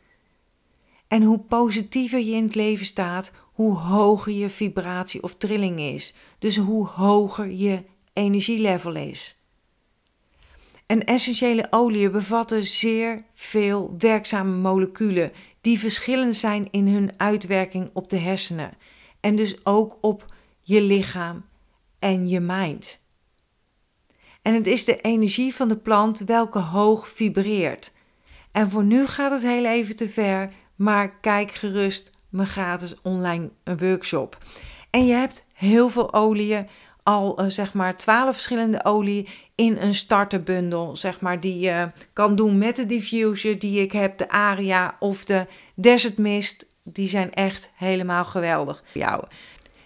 En 1.08 1.22
hoe 1.22 1.38
positiever 1.38 2.18
je 2.18 2.32
in 2.32 2.44
het 2.44 2.54
leven 2.54 2.86
staat, 2.86 3.32
hoe 3.52 3.76
hoger 3.76 4.32
je 4.32 4.48
vibratie 4.48 5.22
of 5.22 5.34
trilling 5.34 5.80
is. 5.80 6.14
Dus 6.38 6.56
hoe 6.56 6.86
hoger 6.86 7.50
je 7.50 7.82
energielevel 8.12 8.94
is. 8.94 9.39
En 10.90 11.04
essentiële 11.04 11.66
oliën 11.70 12.12
bevatten 12.12 12.66
zeer 12.66 13.24
veel 13.34 13.94
werkzame 13.98 14.56
moleculen 14.56 15.32
die 15.60 15.78
verschillend 15.78 16.36
zijn 16.36 16.68
in 16.70 16.88
hun 16.88 17.10
uitwerking 17.16 17.90
op 17.92 18.08
de 18.08 18.16
hersenen 18.16 18.72
en 19.20 19.36
dus 19.36 19.66
ook 19.66 19.98
op 20.00 20.24
je 20.60 20.82
lichaam 20.82 21.44
en 21.98 22.28
je 22.28 22.40
mind. 22.40 23.00
En 24.42 24.54
het 24.54 24.66
is 24.66 24.84
de 24.84 25.00
energie 25.00 25.54
van 25.54 25.68
de 25.68 25.76
plant 25.76 26.18
welke 26.18 26.58
hoog 26.58 27.08
vibreert. 27.08 27.92
En 28.52 28.70
voor 28.70 28.84
nu 28.84 29.06
gaat 29.06 29.30
het 29.30 29.42
heel 29.42 29.64
even 29.64 29.96
te 29.96 30.08
ver, 30.08 30.52
maar 30.76 31.18
kijk 31.20 31.52
gerust 31.52 32.10
mijn 32.28 32.48
gratis 32.48 32.94
online 33.02 33.50
workshop. 33.64 34.38
En 34.90 35.06
je 35.06 35.14
hebt 35.14 35.44
heel 35.52 35.88
veel 35.88 36.12
oliën, 36.12 36.68
al 37.02 37.42
uh, 37.42 37.50
zeg 37.50 37.72
maar 37.72 37.96
12 37.96 38.34
verschillende 38.34 38.84
olie 38.84 39.28
in 39.60 39.76
een 39.80 39.94
starterbundel, 39.94 40.96
zeg 40.96 41.20
maar, 41.20 41.40
die 41.40 41.58
je 41.58 41.90
kan 42.12 42.36
doen 42.36 42.58
met 42.58 42.76
de 42.76 42.86
diffuser 42.86 43.58
die 43.58 43.80
ik 43.80 43.92
heb, 43.92 44.18
de 44.18 44.28
Aria 44.28 44.96
of 44.98 45.24
de 45.24 45.46
Desert 45.74 46.18
Mist. 46.18 46.66
Die 46.82 47.08
zijn 47.08 47.32
echt 47.32 47.70
helemaal 47.74 48.24
geweldig. 48.24 48.82
Jou. 48.92 49.24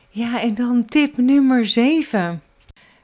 Ja, 0.09 0.41
en 0.41 0.55
dan 0.55 0.85
tip 0.85 1.17
nummer 1.17 1.67
7. 1.67 2.43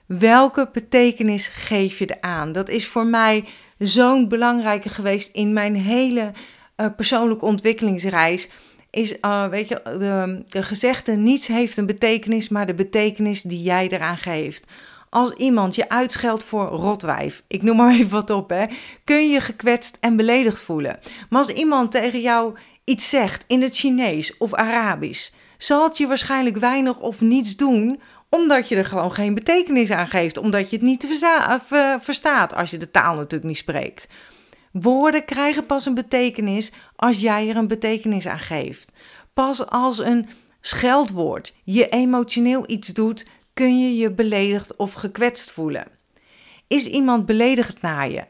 Welke 0.06 0.68
betekenis 0.72 1.48
geef 1.48 1.98
je 1.98 2.06
er 2.06 2.20
aan? 2.20 2.52
Dat 2.52 2.68
is 2.68 2.86
voor 2.86 3.06
mij 3.06 3.44
zo'n 3.78 4.28
belangrijke 4.28 4.88
geweest 4.88 5.34
in 5.34 5.52
mijn 5.52 5.76
hele 5.76 6.32
uh, 6.76 6.86
persoonlijke 6.96 7.44
ontwikkelingsreis 7.44 8.48
is, 8.90 9.16
uh, 9.20 9.48
weet 9.48 9.68
je, 9.68 9.80
de, 9.84 10.42
de 10.46 10.62
gezegde 10.62 11.12
niets 11.12 11.46
heeft 11.46 11.76
een 11.76 11.86
betekenis, 11.86 12.48
maar 12.48 12.66
de 12.66 12.74
betekenis 12.74 13.42
die 13.42 13.62
jij 13.62 13.88
eraan 13.88 14.18
geeft. 14.18 14.66
Als 15.10 15.32
iemand 15.32 15.74
je 15.74 15.88
uitscheldt 15.88 16.44
voor 16.44 16.66
rotwijf, 16.66 17.42
ik 17.46 17.62
noem 17.62 17.76
maar 17.76 17.92
even 17.98 18.10
wat 18.10 18.30
op, 18.30 18.50
hè, 18.50 18.66
kun 19.04 19.30
je 19.30 19.40
gekwetst 19.40 19.96
en 20.00 20.16
beledigd 20.16 20.60
voelen. 20.60 20.98
Maar 21.28 21.38
als 21.38 21.52
iemand 21.52 21.90
tegen 21.90 22.20
jou 22.20 22.56
iets 22.84 23.08
zegt 23.08 23.44
in 23.46 23.62
het 23.62 23.76
Chinees 23.76 24.36
of 24.36 24.54
Arabisch, 24.54 25.30
zal 25.58 25.84
het 25.84 25.98
je 25.98 26.06
waarschijnlijk 26.06 26.56
weinig 26.56 26.98
of 26.98 27.20
niets 27.20 27.56
doen, 27.56 28.00
omdat 28.28 28.68
je 28.68 28.76
er 28.76 28.84
gewoon 28.84 29.12
geen 29.12 29.34
betekenis 29.34 29.90
aan 29.90 30.08
geeft, 30.08 30.38
omdat 30.38 30.70
je 30.70 30.76
het 30.76 30.84
niet 30.84 31.22
verstaat 32.00 32.54
als 32.54 32.70
je 32.70 32.78
de 32.78 32.90
taal 32.90 33.14
natuurlijk 33.14 33.44
niet 33.44 33.56
spreekt. 33.56 34.08
Woorden 34.72 35.24
krijgen 35.24 35.66
pas 35.66 35.86
een 35.86 35.94
betekenis 35.94 36.72
als 36.96 37.20
jij 37.20 37.48
er 37.48 37.56
een 37.56 37.68
betekenis 37.68 38.26
aan 38.26 38.38
geeft. 38.38 38.92
Pas 39.34 39.66
als 39.66 39.98
een 39.98 40.28
scheldwoord 40.60 41.54
je 41.64 41.88
emotioneel 41.88 42.64
iets 42.66 42.88
doet, 42.88 43.26
kun 43.60 43.80
je 43.80 43.96
je 43.96 44.10
beledigd 44.10 44.76
of 44.76 44.92
gekwetst 44.92 45.52
voelen. 45.52 45.86
Is 46.66 46.86
iemand 46.86 47.26
beledigd 47.26 47.80
naar 47.80 48.10
je? 48.10 48.24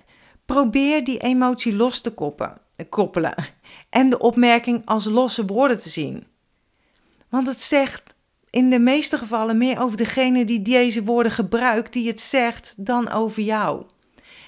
Probeer 0.45 1.05
die 1.05 1.19
emotie 1.19 1.75
los 1.75 2.01
te 2.01 2.15
koppen, 2.15 2.61
koppelen 2.89 3.35
en 3.91 4.11
de 4.11 4.19
opmerking 4.19 4.83
als 4.85 5.05
losse 5.05 5.45
woorden 5.45 5.81
te 5.81 5.91
zien. 5.91 6.27
Want 7.29 7.47
het 7.47 7.61
zegt 7.61 8.15
in 8.51 8.71
de 8.71 8.79
meeste 8.79 9.19
gevallen 9.19 9.59
meer 9.59 9.81
over 9.81 9.97
degene 9.97 10.45
die 10.45 10.63
deze 10.63 11.05
woorden 11.05 11.33
gebruikt, 11.33 11.93
die 11.93 12.09
het 12.09 12.21
zegt, 12.21 12.75
dan 12.77 13.11
over 13.11 13.43
jou. 13.43 13.85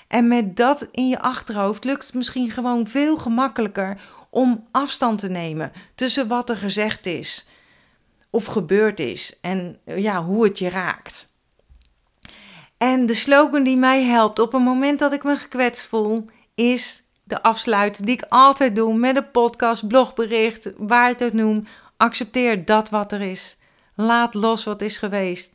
En 0.09 0.29
met 0.29 0.57
dat 0.57 0.89
in 0.93 1.09
je 1.09 1.21
achterhoofd 1.21 1.85
lukt 1.85 2.07
het 2.07 2.15
misschien 2.15 2.51
gewoon 2.51 2.87
veel 2.87 3.17
gemakkelijker 3.19 4.01
om 4.31 4.67
afstand 4.71 5.19
te 5.19 5.29
nemen 5.29 5.73
tussen 5.95 6.29
wat 6.29 6.51
er 6.51 6.57
gezegd 6.57 7.07
is 7.07 7.47
of 8.33 8.45
gebeurd 8.45 9.01
is 9.01 9.39
en 9.41 9.79
ja, 9.85 10.25
hoe 10.25 10.45
het 10.45 10.59
je 10.59 10.69
raakt. 10.69 11.31
En 12.79 13.07
de 13.07 13.15
slogan 13.15 13.63
die 13.63 13.77
mij 13.77 14.03
helpt 14.03 14.39
op 14.39 14.53
het 14.53 14.63
moment 14.63 14.99
dat 14.99 15.13
ik 15.13 15.25
me 15.25 15.37
gekwetst 15.37 15.89
voel, 15.89 16.25
is 16.55 17.03
de 17.25 17.43
afsluiter 17.43 18.05
die 18.05 18.15
ik 18.15 18.25
altijd 18.29 18.77
doe 18.77 18.95
met 18.95 19.17
een 19.17 19.31
podcast, 19.31 19.89
blogbericht, 19.89 20.73
waar 20.77 21.11
ik 21.11 21.19
het 21.19 21.33
noem. 21.33 21.67
Accepteer 21.97 22.65
dat 22.65 22.91
wat 22.91 23.13
er 23.13 23.21
is. 23.21 23.57
Laat 23.95 24.35
los 24.35 24.65
wat 24.65 24.83
is 24.83 24.99
geweest. 24.99 25.55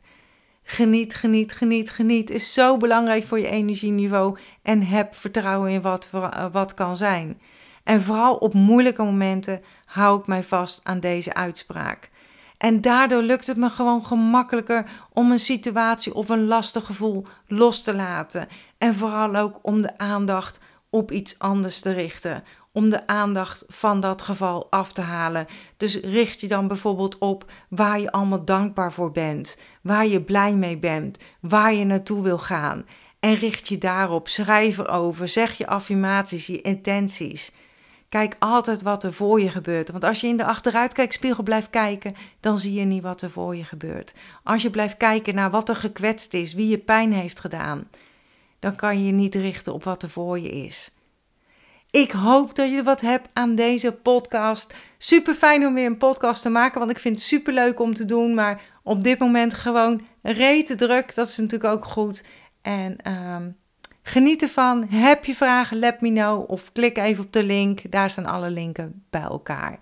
Geniet, 0.62 1.14
geniet, 1.14 1.52
geniet, 1.52 1.90
geniet 1.90 2.30
is 2.30 2.52
zo 2.52 2.76
belangrijk 2.76 3.24
voor 3.24 3.38
je 3.38 3.48
energieniveau. 3.48 4.38
En 4.62 4.82
heb 4.82 5.14
vertrouwen 5.14 5.70
in 5.70 5.80
wat, 5.80 6.08
eh, 6.12 6.46
wat 6.52 6.74
kan 6.74 6.96
zijn. 6.96 7.40
En 7.84 8.02
vooral 8.02 8.34
op 8.34 8.54
moeilijke 8.54 9.02
momenten 9.02 9.62
hou 9.84 10.20
ik 10.20 10.26
mij 10.26 10.42
vast 10.42 10.80
aan 10.82 11.00
deze 11.00 11.34
uitspraak. 11.34 12.10
En 12.58 12.80
daardoor 12.80 13.22
lukt 13.22 13.46
het 13.46 13.56
me 13.56 13.70
gewoon 13.70 14.04
gemakkelijker 14.04 14.90
om 15.12 15.30
een 15.30 15.38
situatie 15.38 16.14
of 16.14 16.28
een 16.28 16.46
lastig 16.46 16.86
gevoel 16.86 17.26
los 17.46 17.82
te 17.82 17.94
laten. 17.94 18.48
En 18.78 18.94
vooral 18.94 19.36
ook 19.36 19.58
om 19.62 19.82
de 19.82 19.98
aandacht 19.98 20.60
op 20.90 21.10
iets 21.10 21.38
anders 21.38 21.80
te 21.80 21.92
richten. 21.92 22.44
Om 22.72 22.90
de 22.90 23.06
aandacht 23.06 23.64
van 23.68 24.00
dat 24.00 24.22
geval 24.22 24.66
af 24.70 24.92
te 24.92 25.00
halen. 25.00 25.46
Dus 25.76 26.00
richt 26.00 26.40
je 26.40 26.48
dan 26.48 26.68
bijvoorbeeld 26.68 27.18
op 27.18 27.50
waar 27.68 28.00
je 28.00 28.12
allemaal 28.12 28.44
dankbaar 28.44 28.92
voor 28.92 29.10
bent. 29.10 29.56
Waar 29.82 30.06
je 30.06 30.22
blij 30.22 30.54
mee 30.54 30.78
bent. 30.78 31.18
Waar 31.40 31.74
je 31.74 31.84
naartoe 31.84 32.22
wil 32.22 32.38
gaan. 32.38 32.86
En 33.20 33.34
richt 33.34 33.68
je 33.68 33.78
daarop. 33.78 34.28
Schrijf 34.28 34.78
erover. 34.78 35.28
Zeg 35.28 35.58
je 35.58 35.66
affirmaties, 35.66 36.46
je 36.46 36.60
intenties. 36.60 37.52
Kijk 38.08 38.36
altijd 38.38 38.82
wat 38.82 39.04
er 39.04 39.12
voor 39.12 39.40
je 39.40 39.48
gebeurt. 39.48 39.90
Want 39.90 40.04
als 40.04 40.20
je 40.20 40.26
in 40.26 40.36
de 40.36 40.44
achteruitkijkspiegel 40.44 41.42
blijft 41.42 41.70
kijken, 41.70 42.14
dan 42.40 42.58
zie 42.58 42.72
je 42.72 42.84
niet 42.84 43.02
wat 43.02 43.22
er 43.22 43.30
voor 43.30 43.56
je 43.56 43.64
gebeurt. 43.64 44.14
Als 44.42 44.62
je 44.62 44.70
blijft 44.70 44.96
kijken 44.96 45.34
naar 45.34 45.50
wat 45.50 45.68
er 45.68 45.76
gekwetst 45.76 46.34
is, 46.34 46.54
wie 46.54 46.68
je 46.68 46.78
pijn 46.78 47.12
heeft 47.12 47.40
gedaan, 47.40 47.88
dan 48.58 48.76
kan 48.76 48.98
je 48.98 49.06
je 49.06 49.12
niet 49.12 49.34
richten 49.34 49.74
op 49.74 49.84
wat 49.84 50.02
er 50.02 50.10
voor 50.10 50.38
je 50.38 50.50
is. 50.50 50.92
Ik 51.90 52.10
hoop 52.10 52.54
dat 52.54 52.70
je 52.70 52.82
wat 52.82 53.00
hebt 53.00 53.28
aan 53.32 53.54
deze 53.54 53.92
podcast. 53.92 54.74
Super 54.98 55.34
fijn 55.34 55.66
om 55.66 55.74
weer 55.74 55.86
een 55.86 55.98
podcast 55.98 56.42
te 56.42 56.48
maken, 56.48 56.78
want 56.78 56.90
ik 56.90 56.98
vind 56.98 57.14
het 57.14 57.24
super 57.24 57.52
leuk 57.52 57.80
om 57.80 57.94
te 57.94 58.04
doen. 58.04 58.34
Maar 58.34 58.62
op 58.82 59.04
dit 59.04 59.18
moment 59.18 59.54
gewoon 59.54 60.06
rete 60.22 60.74
druk. 60.74 61.14
Dat 61.14 61.28
is 61.28 61.36
natuurlijk 61.36 61.72
ook 61.72 61.84
goed. 61.84 62.24
En 62.62 63.12
um, 63.12 63.56
geniet 64.08 64.42
ervan. 64.42 64.86
Heb 64.88 65.24
je 65.24 65.34
vragen? 65.34 65.78
Let 65.78 66.00
me 66.00 66.12
know. 66.12 66.50
Of 66.50 66.72
klik 66.72 66.98
even 66.98 67.24
op 67.24 67.32
de 67.32 67.42
link. 67.42 67.90
Daar 67.90 68.10
staan 68.10 68.26
alle 68.26 68.50
linken 68.50 69.04
bij 69.10 69.22
elkaar. 69.22 69.78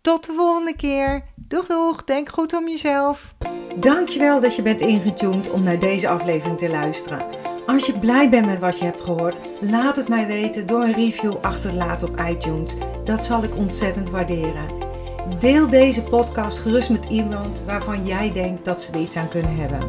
Tot 0.00 0.26
de 0.26 0.32
volgende 0.32 0.76
keer. 0.76 1.22
Doeg 1.34 1.66
doeg. 1.66 2.04
Denk 2.04 2.28
goed 2.28 2.54
om 2.54 2.68
jezelf. 2.68 3.34
Dankjewel 3.76 4.40
dat 4.40 4.56
je 4.56 4.62
bent 4.62 4.80
ingetuned 4.80 5.50
om 5.50 5.62
naar 5.62 5.78
deze 5.78 6.08
aflevering 6.08 6.58
te 6.58 6.68
luisteren. 6.68 7.26
Als 7.66 7.86
je 7.86 7.98
blij 7.98 8.30
bent 8.30 8.46
met 8.46 8.58
wat 8.58 8.78
je 8.78 8.84
hebt 8.84 9.00
gehoord, 9.00 9.40
laat 9.60 9.96
het 9.96 10.08
mij 10.08 10.26
weten 10.26 10.66
door 10.66 10.82
een 10.82 10.92
review 10.92 11.34
achter 11.40 11.70
te 11.70 11.76
laten 11.76 12.08
op 12.08 12.20
iTunes. 12.20 12.76
Dat 13.04 13.24
zal 13.24 13.42
ik 13.42 13.56
ontzettend 13.56 14.10
waarderen. 14.10 14.66
Deel 15.38 15.68
deze 15.68 16.02
podcast 16.02 16.60
gerust 16.60 16.90
met 16.90 17.04
iemand 17.04 17.62
waarvan 17.64 18.06
jij 18.06 18.32
denkt 18.32 18.64
dat 18.64 18.82
ze 18.82 18.92
er 18.92 19.00
iets 19.00 19.16
aan 19.16 19.28
kunnen 19.28 19.56
hebben. 19.56 19.88